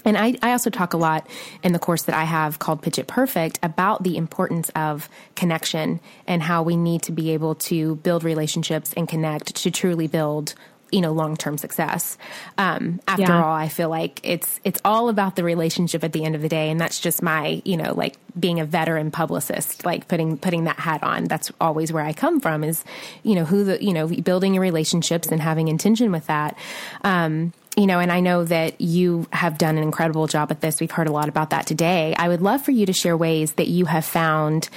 [0.04, 1.26] and I, I, also talk a lot
[1.62, 6.00] in the course that I have called Pitch It Perfect about the importance of connection
[6.26, 10.54] and how we need to be able to build relationships and connect to truly build
[10.92, 12.18] you know long term success.
[12.58, 13.44] Um, after yeah.
[13.44, 16.48] all, I feel like it's it's all about the relationship at the end of the
[16.48, 20.64] day, and that's just my you know like being a veteran publicist, like putting putting
[20.64, 21.24] that hat on.
[21.24, 22.64] That's always where I come from.
[22.64, 22.84] Is
[23.22, 26.56] you know who the you know building your relationships and having intention with that.
[27.02, 30.80] Um, you know, and I know that you have done an incredible job at this.
[30.80, 32.14] We've heard a lot about that today.
[32.18, 34.68] I would love for you to share ways that you have found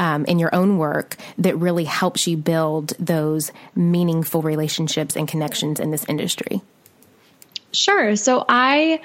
[0.00, 5.78] um, in your own work that really helps you build those meaningful relationships and connections
[5.78, 6.60] in this industry.
[7.72, 8.16] Sure.
[8.16, 9.00] So I.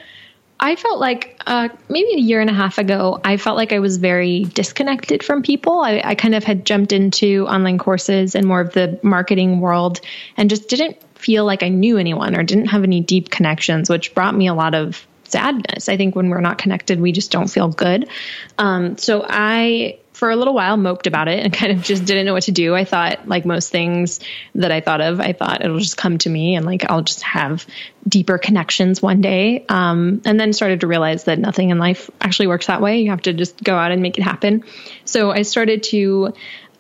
[0.58, 3.80] I felt like uh, maybe a year and a half ago, I felt like I
[3.80, 5.82] was very disconnected from people.
[5.82, 10.00] I, I, kind of had jumped into online courses and more of the marketing world
[10.38, 14.14] and just didn't feel like I knew anyone or didn't have any deep connections, which
[14.14, 15.90] brought me a lot of sadness.
[15.90, 18.08] I think when we're not connected, we just don't feel good.
[18.58, 22.26] Um, so I, for a little while, moped about it and kind of just didn't
[22.26, 22.76] know what to do.
[22.76, 24.20] I thought, like most things
[24.56, 27.22] that I thought of, I thought it'll just come to me and like I'll just
[27.24, 27.66] have
[28.08, 29.66] deeper connections one day.
[29.68, 33.00] Um, and then started to realize that nothing in life actually works that way.
[33.00, 34.64] You have to just go out and make it happen.
[35.06, 36.34] So I started to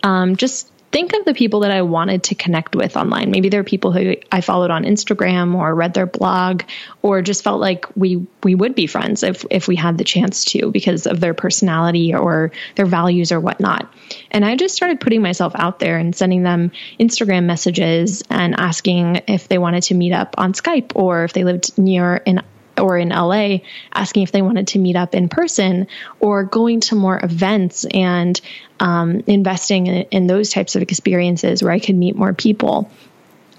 [0.04, 3.30] um, just think of the people that I wanted to connect with online.
[3.30, 6.64] Maybe there are people who I followed on Instagram or read their blog
[7.02, 10.46] or just felt like we we would be friends if if we had the chance
[10.46, 13.94] to because of their personality or their values or whatnot.
[14.32, 19.24] And I just started putting myself out there and sending them Instagram messages and asking
[19.28, 22.42] if they wanted to meet up on Skype or if they lived near an
[22.80, 23.58] or in LA
[23.94, 25.88] asking if they wanted to meet up in person
[26.20, 28.40] or going to more events and
[28.80, 32.90] um, investing in, in those types of experiences where I could meet more people.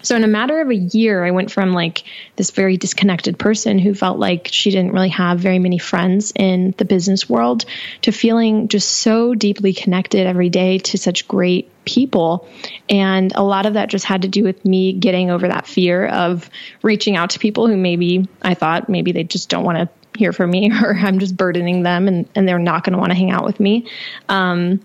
[0.07, 2.05] So in a matter of a year, I went from like
[2.37, 6.75] this very disconnected person who felt like she didn't really have very many friends in
[6.79, 7.65] the business world
[8.03, 12.49] to feeling just so deeply connected every day to such great people.
[12.89, 16.07] And a lot of that just had to do with me getting over that fear
[16.07, 16.49] of
[16.83, 20.33] reaching out to people who maybe I thought maybe they just don't want to hear
[20.33, 23.17] from me or I'm just burdening them and, and they're not going to want to
[23.17, 23.89] hang out with me.
[24.29, 24.83] Um,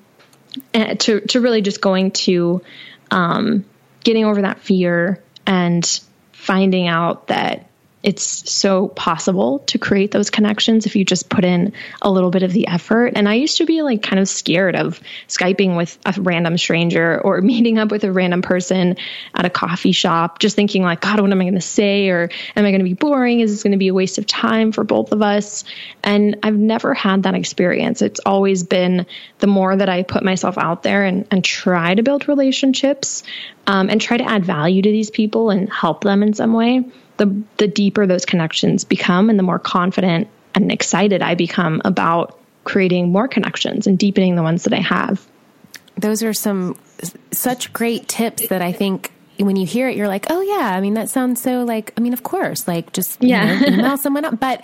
[0.73, 2.63] and to, to really just going to,
[3.11, 3.65] um,
[4.03, 7.67] getting over that fear and finding out that
[8.03, 12.41] it's so possible to create those connections if you just put in a little bit
[12.41, 13.13] of the effort.
[13.15, 17.21] And I used to be like kind of scared of Skyping with a random stranger
[17.21, 18.97] or meeting up with a random person
[19.35, 22.09] at a coffee shop, just thinking like, God, what am I going to say?
[22.09, 23.41] Or am I going to be boring?
[23.41, 25.63] Is this going to be a waste of time for both of us?
[26.03, 28.01] And I've never had that experience.
[28.01, 29.05] It's always been
[29.39, 33.23] the more that I put myself out there and, and try to build relationships
[33.67, 36.83] um, and try to add value to these people and help them in some way
[37.17, 42.39] the the deeper those connections become and the more confident and excited I become about
[42.63, 45.25] creating more connections and deepening the ones that I have.
[45.95, 46.77] Those are some
[47.31, 50.71] such great tips that I think when you hear it, you're like, oh yeah.
[50.75, 51.93] I mean, that sounds so like.
[51.97, 54.39] I mean, of course, like just yeah, know, email someone up.
[54.39, 54.63] But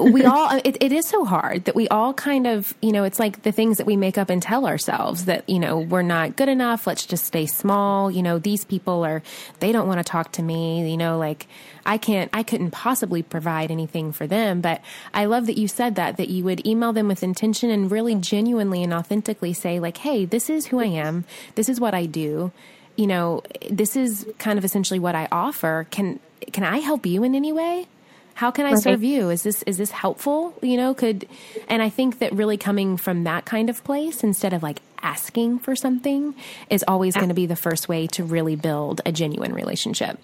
[0.00, 3.18] we all, it, it is so hard that we all kind of, you know, it's
[3.18, 6.36] like the things that we make up and tell ourselves that you know we're not
[6.36, 6.86] good enough.
[6.86, 8.10] Let's just stay small.
[8.10, 9.22] You know, these people are,
[9.60, 10.90] they don't want to talk to me.
[10.90, 11.46] You know, like
[11.84, 14.60] I can't, I couldn't possibly provide anything for them.
[14.60, 14.80] But
[15.12, 18.14] I love that you said that, that you would email them with intention and really
[18.14, 21.24] genuinely and authentically say, like, hey, this is who I am.
[21.54, 22.52] This is what I do
[22.96, 25.86] you know, this is kind of essentially what I offer.
[25.90, 26.20] Can
[26.52, 27.86] can I help you in any way?
[28.34, 29.30] How can I serve you?
[29.30, 30.54] Is this is this helpful?
[30.62, 31.28] You know, could
[31.68, 35.58] and I think that really coming from that kind of place instead of like asking
[35.58, 36.34] for something
[36.70, 40.18] is always going to be the first way to really build a genuine relationship.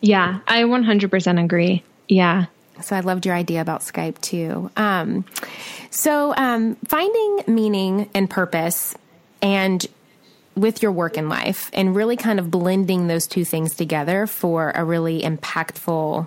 [0.00, 1.82] Yeah, I 100% agree.
[2.08, 2.46] Yeah.
[2.82, 4.70] So I loved your idea about Skype too.
[4.76, 5.24] Um,
[5.90, 8.94] so um, finding meaning and purpose
[9.42, 9.84] and
[10.58, 14.72] with your work in life and really kind of blending those two things together for
[14.72, 16.26] a really impactful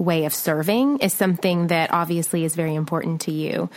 [0.00, 3.68] way of serving is something that obviously is very important to you.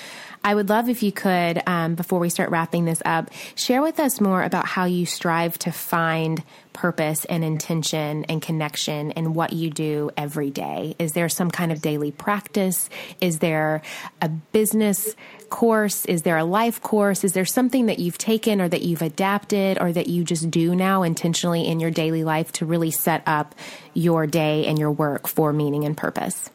[0.45, 3.99] I would love if you could, um, before we start wrapping this up, share with
[3.99, 9.53] us more about how you strive to find purpose and intention and connection in what
[9.53, 10.95] you do every day.
[10.99, 12.89] Is there some kind of daily practice?
[13.21, 13.81] Is there
[14.21, 15.15] a business
[15.53, 16.03] course?
[16.05, 17.23] Is there a life course?
[17.23, 20.75] Is there something that you've taken or that you've adapted or that you just do
[20.75, 23.53] now intentionally in your daily life to really set up
[23.93, 26.49] your day and your work for meaning and purpose?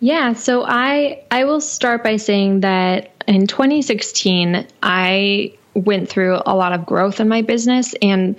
[0.00, 6.56] Yeah, so I I will start by saying that in 2016 I went through a
[6.56, 8.36] lot of growth in my business and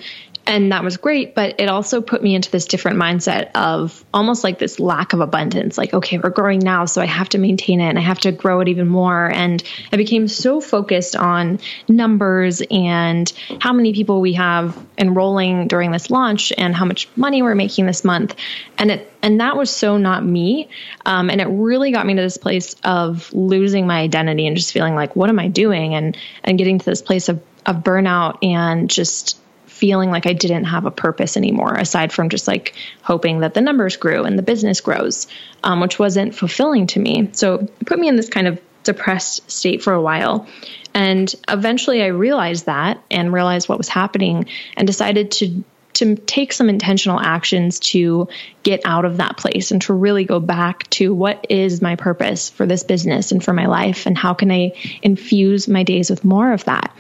[0.49, 4.43] and that was great but it also put me into this different mindset of almost
[4.43, 7.79] like this lack of abundance like okay we're growing now so i have to maintain
[7.79, 9.29] it and i have to grow it even more.
[9.31, 15.91] And i became so focused on numbers and how many people we have enrolling during
[15.91, 18.35] this launch and how much money we're making this month.
[18.77, 20.69] And it and that was so not me.
[21.05, 24.71] Um, and it really got me to this place of losing my identity and just
[24.71, 25.93] feeling like what am i doing?
[25.93, 29.37] And and getting to this place of of burnout and just
[29.79, 33.61] feeling like I didn't have a purpose anymore, aside from just like hoping that the
[33.61, 35.27] numbers grew and the business grows,
[35.63, 37.29] um, which wasn't fulfilling to me.
[37.31, 40.47] So it put me in this kind of depressed state for a while.
[40.93, 45.63] And eventually I realized that and realized what was happening and decided to
[45.99, 48.27] to take some intentional actions to
[48.63, 52.49] get out of that place and to really go back to what is my purpose
[52.49, 56.25] for this business and for my life and how can I infuse my days with
[56.25, 56.93] more of that.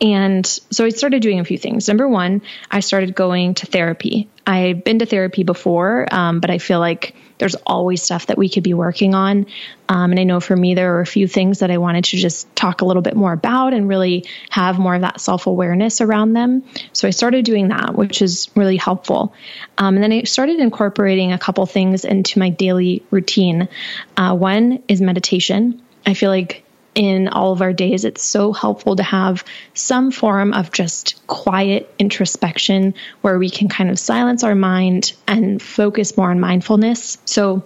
[0.00, 1.88] And so I started doing a few things.
[1.88, 4.28] Number one, I started going to therapy.
[4.46, 8.48] I've been to therapy before, um, but I feel like there's always stuff that we
[8.48, 9.46] could be working on.
[9.88, 12.16] Um, and I know for me, there were a few things that I wanted to
[12.16, 16.00] just talk a little bit more about and really have more of that self awareness
[16.00, 16.62] around them.
[16.92, 19.34] So I started doing that, which is really helpful.
[19.78, 23.68] Um, and then I started incorporating a couple things into my daily routine.
[24.16, 25.82] Uh, one is meditation.
[26.06, 26.64] I feel like
[26.94, 31.92] in all of our days, it's so helpful to have some form of just quiet
[31.98, 37.18] introspection where we can kind of silence our mind and focus more on mindfulness.
[37.24, 37.64] So,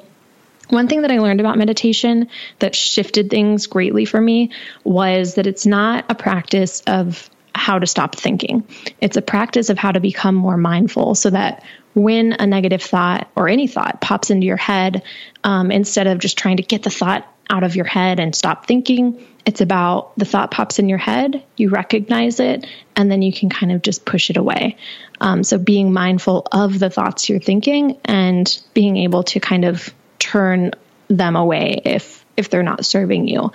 [0.68, 4.51] one thing that I learned about meditation that shifted things greatly for me
[4.85, 8.66] was that it's not a practice of how to stop thinking.
[9.01, 11.64] It's a practice of how to become more mindful so that
[11.95, 15.03] when a negative thought or any thought pops into your head,
[15.43, 18.66] um, instead of just trying to get the thought out of your head and stop
[18.66, 19.24] thinking.
[19.46, 23.49] It's about the thought pops in your head, you recognize it, and then you can
[23.49, 24.76] kind of just push it away.
[25.20, 29.92] Um, so being mindful of the thoughts you're thinking and being able to kind of
[30.18, 30.72] turn
[31.09, 33.51] them away if if they're not serving you.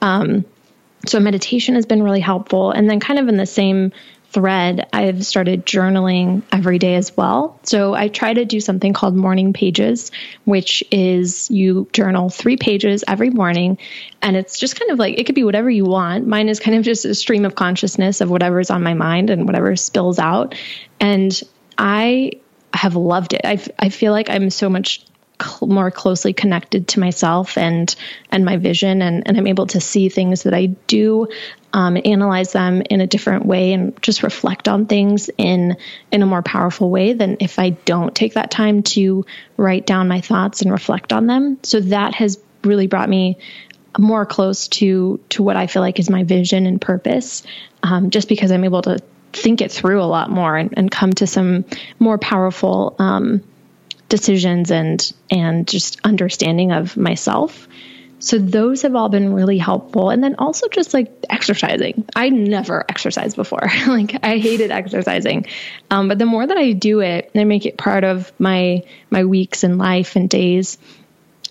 [0.00, 0.44] Um,
[1.06, 3.92] so meditation has been really helpful, and then kind of in the same
[4.34, 7.58] thread, I've started journaling every day as well.
[7.62, 10.10] So I try to do something called morning pages,
[10.44, 13.78] which is you journal three pages every morning.
[14.20, 16.26] And it's just kind of like, it could be whatever you want.
[16.26, 19.46] Mine is kind of just a stream of consciousness of whatever's on my mind and
[19.46, 20.56] whatever spills out.
[20.98, 21.40] And
[21.78, 22.32] I
[22.74, 23.42] have loved it.
[23.44, 25.04] I, I feel like I'm so much
[25.44, 27.94] cl- more closely connected to myself and
[28.30, 31.28] and my vision and, and I'm able to see things that I do
[31.72, 35.76] um, analyze them in a different way and just reflect on things in
[36.12, 39.26] in a more powerful way than if I don't take that time to
[39.56, 41.58] write down my thoughts and reflect on them.
[41.62, 43.38] So that has really brought me
[43.98, 47.42] more close to to what I feel like is my vision and purpose,
[47.82, 48.98] um, just because I'm able to
[49.32, 51.64] think it through a lot more and, and come to some
[51.98, 53.42] more powerful um,
[54.14, 57.66] decisions and and just understanding of myself.
[58.20, 60.10] So those have all been really helpful.
[60.10, 62.06] And then also just like exercising.
[62.14, 63.68] I never exercised before.
[63.88, 65.46] like I hated exercising.
[65.90, 68.84] Um, but the more that I do it and I make it part of my
[69.10, 70.78] my weeks and life and days,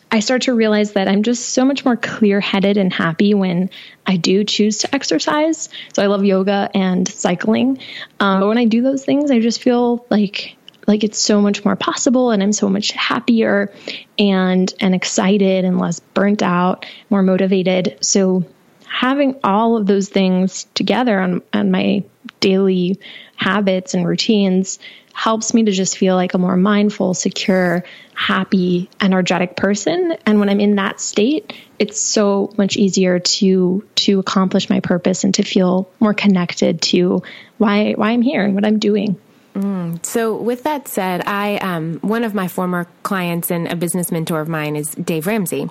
[0.09, 3.69] I start to realize that I'm just so much more clear headed and happy when
[4.07, 5.67] I do choose to exercise.
[5.93, 7.79] So I love yoga and cycling.
[8.21, 10.55] Um, but when I do those things, I just feel like
[10.87, 13.71] like it's so much more possible and I'm so much happier
[14.17, 17.97] and and excited and less burnt out, more motivated.
[18.01, 18.45] So
[18.87, 22.03] having all of those things together on, on my
[22.39, 22.99] daily
[23.35, 24.79] habits and routines
[25.13, 27.83] helps me to just feel like a more mindful, secure,
[28.15, 30.17] happy, energetic person.
[30.25, 35.23] And when I'm in that state, it's so much easier to to accomplish my purpose
[35.23, 37.23] and to feel more connected to
[37.57, 39.19] why why I'm here and what I'm doing.
[39.53, 40.03] Mm.
[40.03, 44.41] So, with that said, I um, one of my former clients and a business mentor
[44.41, 45.69] of mine is Dave Ramsey,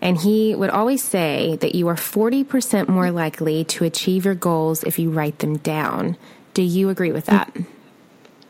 [0.00, 4.36] and he would always say that you are forty percent more likely to achieve your
[4.36, 6.16] goals if you write them down.
[6.54, 7.54] Do you agree with that?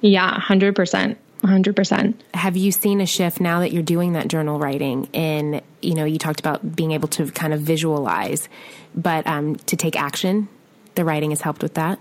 [0.03, 1.17] Yeah, 100%.
[1.43, 2.15] 100%.
[2.35, 6.05] Have you seen a shift now that you're doing that journal writing and you know,
[6.05, 8.49] you talked about being able to kind of visualize,
[8.95, 10.49] but um, to take action,
[10.95, 11.99] the writing has helped with that?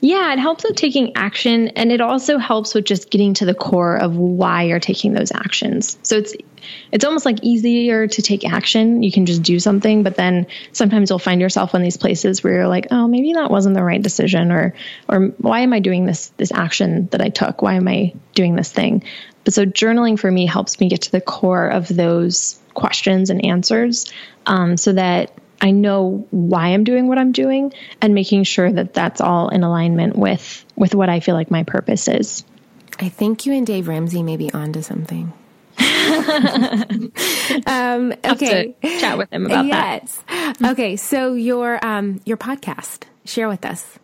[0.00, 3.54] Yeah, it helps with taking action and it also helps with just getting to the
[3.54, 5.98] core of why you're taking those actions.
[6.02, 6.34] So it's
[6.92, 9.02] it's almost like easier to take action.
[9.02, 12.54] You can just do something, but then sometimes you'll find yourself in these places where
[12.54, 14.74] you're like, "Oh, maybe that wasn't the right decision or
[15.08, 17.62] or why am I doing this this action that I took?
[17.62, 19.04] Why am I doing this thing?"
[19.44, 23.44] But so journaling for me helps me get to the core of those questions and
[23.44, 24.10] answers
[24.46, 28.94] um, so that I know why I'm doing what I'm doing and making sure that
[28.94, 32.44] that's all in alignment with with what I feel like my purpose is.
[32.98, 35.32] I think you and Dave Ramsey may be onto something.
[37.66, 40.22] um, okay, chat with him about yes.
[40.28, 40.56] that.
[40.60, 40.70] Yes.
[40.72, 43.98] Okay, so your um, your podcast, share with us.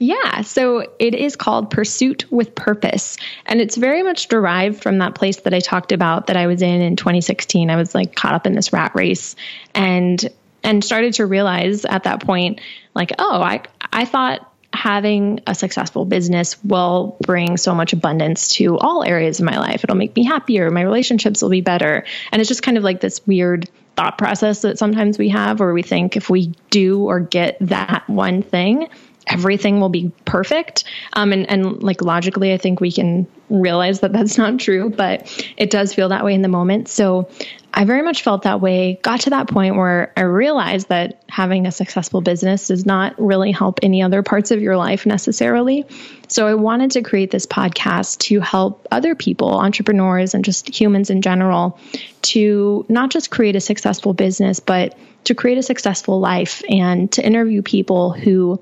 [0.00, 3.16] Yeah, so it is called Pursuit with Purpose.
[3.46, 6.62] And it's very much derived from that place that I talked about that I was
[6.62, 7.68] in in 2016.
[7.68, 9.34] I was like caught up in this rat race.
[9.74, 10.24] And
[10.68, 12.60] and started to realize at that point
[12.94, 13.62] like oh i
[13.92, 19.46] i thought having a successful business will bring so much abundance to all areas of
[19.46, 19.82] my life.
[19.82, 20.70] It'll make me happier.
[20.70, 22.04] My relationships will be better.
[22.30, 25.72] And it's just kind of like this weird thought process that sometimes we have where
[25.72, 28.88] we think if we do or get that one thing
[29.28, 30.84] everything will be perfect.
[31.12, 35.32] Um, and, and like logically, I think we can realize that that's not true, but
[35.56, 36.88] it does feel that way in the moment.
[36.88, 37.30] So
[37.72, 41.66] I very much felt that way, got to that point where I realized that having
[41.66, 45.86] a successful business does not really help any other parts of your life necessarily.
[46.28, 51.10] So I wanted to create this podcast to help other people, entrepreneurs, and just humans
[51.10, 51.78] in general,
[52.22, 57.24] to not just create a successful business, but to create a successful life and to
[57.24, 58.60] interview people who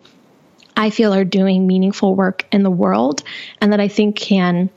[0.77, 3.23] I feel are doing meaningful work in the world
[3.61, 4.71] and that I think can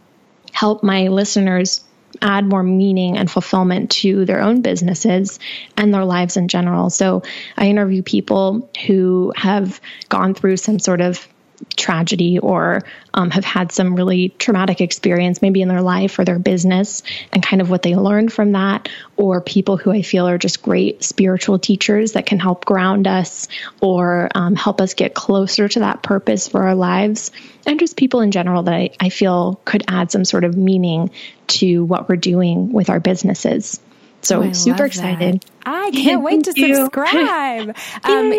[0.54, 1.84] help my listeners
[2.22, 5.39] add more meaning and fulfillment to their own businesses
[5.78, 6.89] and their lives in general.
[6.89, 7.24] So
[7.56, 9.80] I interview people who have
[10.10, 11.28] gone through some sort of
[11.76, 12.84] tragedy or
[13.14, 17.03] um, have had some really traumatic experience, maybe in their life or their business,
[17.34, 20.62] and kind of what they learned from that, or people who I feel are just
[20.62, 23.47] great spiritual teachers that can help ground us
[23.82, 27.32] or um, help us get closer to that purpose for our lives,
[27.66, 31.12] and just people in general that I, I feel could add some sort of meaning
[31.47, 33.79] to what we're doing with our businesses.
[34.21, 35.41] So oh, super excited.
[35.41, 35.51] That.
[35.66, 37.70] I can't wait to subscribe.
[38.04, 38.32] um,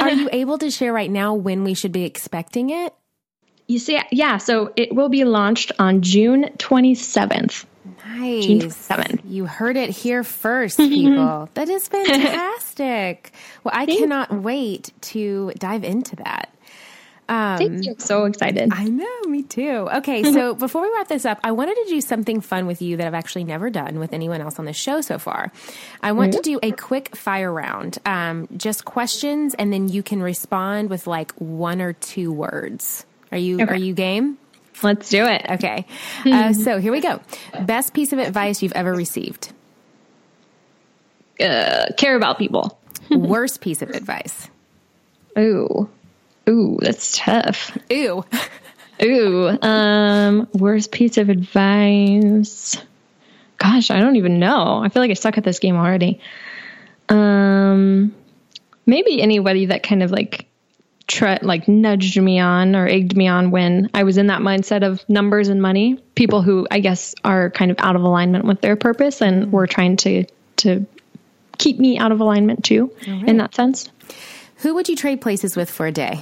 [0.00, 2.94] are you able to share right now when we should be expecting it?
[3.66, 4.38] You see, yeah.
[4.38, 7.64] So it will be launched on June 27th.
[8.06, 8.46] Nice.
[8.46, 9.20] June 27th.
[9.28, 11.48] You heard it here first, people.
[11.54, 13.32] that is fantastic.
[13.64, 16.50] well, I cannot wait to dive into that.
[17.28, 17.96] Um, Thank you.
[17.98, 18.70] So excited.
[18.72, 19.88] I know, me too.
[19.96, 22.96] Okay, so before we wrap this up, I wanted to do something fun with you
[22.98, 25.50] that I've actually never done with anyone else on the show so far.
[26.02, 26.42] I want mm-hmm.
[26.42, 31.06] to do a quick fire round, um, just questions, and then you can respond with
[31.06, 33.04] like one or two words.
[33.32, 33.74] Are you okay.
[33.74, 34.38] Are you game?
[34.82, 35.44] Let's do it.
[35.50, 35.86] Okay.
[36.26, 37.20] Uh, so here we go.
[37.62, 39.52] Best piece of advice you've ever received.
[41.40, 42.78] Uh, care about people.
[43.10, 44.48] Worst piece of advice.
[45.38, 45.88] Ooh.
[46.48, 47.76] Ooh, that's tough.
[47.92, 48.24] Ooh.
[49.02, 49.48] Ooh.
[49.60, 52.76] Um, worst piece of advice.
[53.58, 54.80] Gosh, I don't even know.
[54.82, 56.20] I feel like I suck at this game already.
[57.08, 58.14] Um,
[58.86, 60.46] maybe anybody that kind of like
[61.06, 64.86] try, like nudged me on or egged me on when I was in that mindset
[64.86, 65.98] of numbers and money.
[66.14, 69.66] People who I guess are kind of out of alignment with their purpose and were
[69.66, 70.24] trying to
[70.58, 70.86] to
[71.58, 72.92] keep me out of alignment too
[73.26, 73.90] in that sense.
[74.58, 76.20] Who would you trade places with for a day?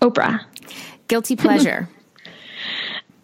[0.00, 0.40] Oprah.
[1.08, 1.88] Guilty pleasure.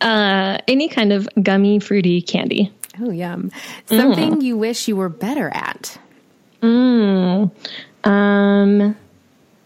[0.01, 2.71] Uh, any kind of gummy, fruity candy.
[3.01, 3.51] oh, yum.
[3.87, 5.97] Something you wish you were better at.
[6.61, 7.51] Mm.
[8.05, 8.97] Um,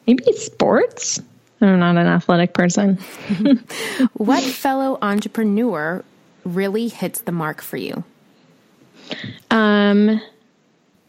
[0.07, 1.21] maybe sports.
[1.61, 2.99] I'm not an athletic person.
[4.13, 6.05] What fellow entrepreneur
[6.45, 8.05] really hits the mark for you?
[9.51, 10.21] Um,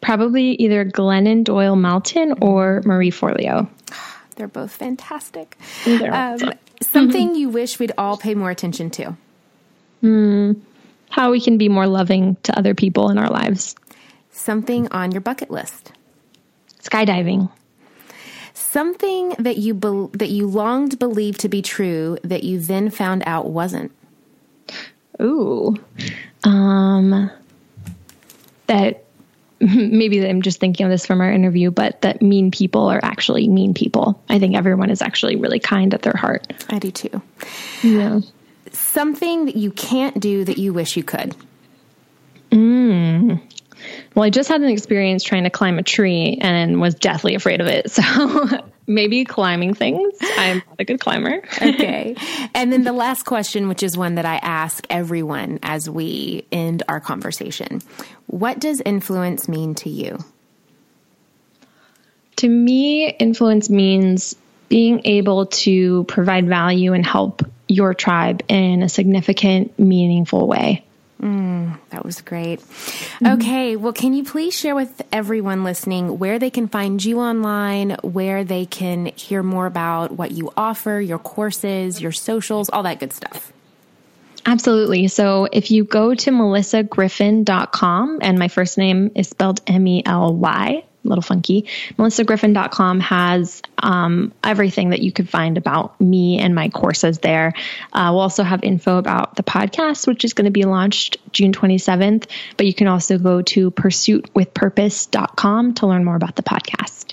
[0.02, 3.70] probably either Glennon Doyle Melton or Marie Forleo.
[4.40, 5.58] They're both fantastic.
[5.86, 9.18] Um, something you wish we'd all pay more attention to.
[11.10, 13.76] How we can be more loving to other people in our lives.
[14.32, 15.92] Something on your bucket list.
[16.82, 17.52] Skydiving.
[18.54, 22.90] Something that you bel that you longed to believe to be true that you then
[22.92, 23.92] found out wasn't.
[25.22, 25.76] Ooh.
[26.46, 27.30] Um,
[28.68, 29.04] that
[29.76, 33.48] maybe I'm just thinking of this from our interview, but that mean people are actually
[33.48, 34.22] mean people.
[34.30, 36.48] I think everyone is actually really kind at their heart.
[36.70, 37.22] I do too.
[37.84, 38.22] Yeah.
[38.72, 41.36] Something that you can't do that you wish you could.
[42.52, 43.42] Mm.
[44.16, 47.62] Well, I just had an experience trying to climb a tree and was deathly afraid
[47.62, 47.92] of it.
[48.00, 50.18] So maybe climbing things.
[50.38, 51.42] I'm not a good climber.
[51.62, 52.16] Okay.
[52.56, 56.84] and then the last question, which is one that I ask everyone as we end
[56.90, 57.82] our conversation.
[58.26, 60.18] What does influence mean to you?
[62.38, 64.36] To me, influence means
[64.70, 70.86] being able to provide value and help your tribe in a significant, meaningful way.
[71.22, 72.62] Mm, that was great.
[72.62, 73.28] Mm-hmm.
[73.28, 77.92] Okay, well, can you please share with everyone listening where they can find you online,
[78.02, 83.00] where they can hear more about what you offer, your courses, your socials, all that
[83.00, 83.52] good stuff?
[84.46, 85.10] Absolutely.
[85.10, 90.34] So if you go to melyssagriffin.com, and my first name is spelled M E L
[90.34, 91.66] Y, little funky,
[91.98, 97.54] melyssagriffin.com has um, everything that you could find about me and my courses there.
[97.92, 101.52] Uh, we'll also have info about the podcast, which is going to be launched June
[101.52, 102.28] 27th,
[102.58, 107.09] but you can also go to pursuitwithpurpose.com to learn more about the podcast.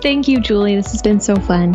[0.02, 0.74] Thank you, Julie.
[0.74, 1.74] This has been so fun.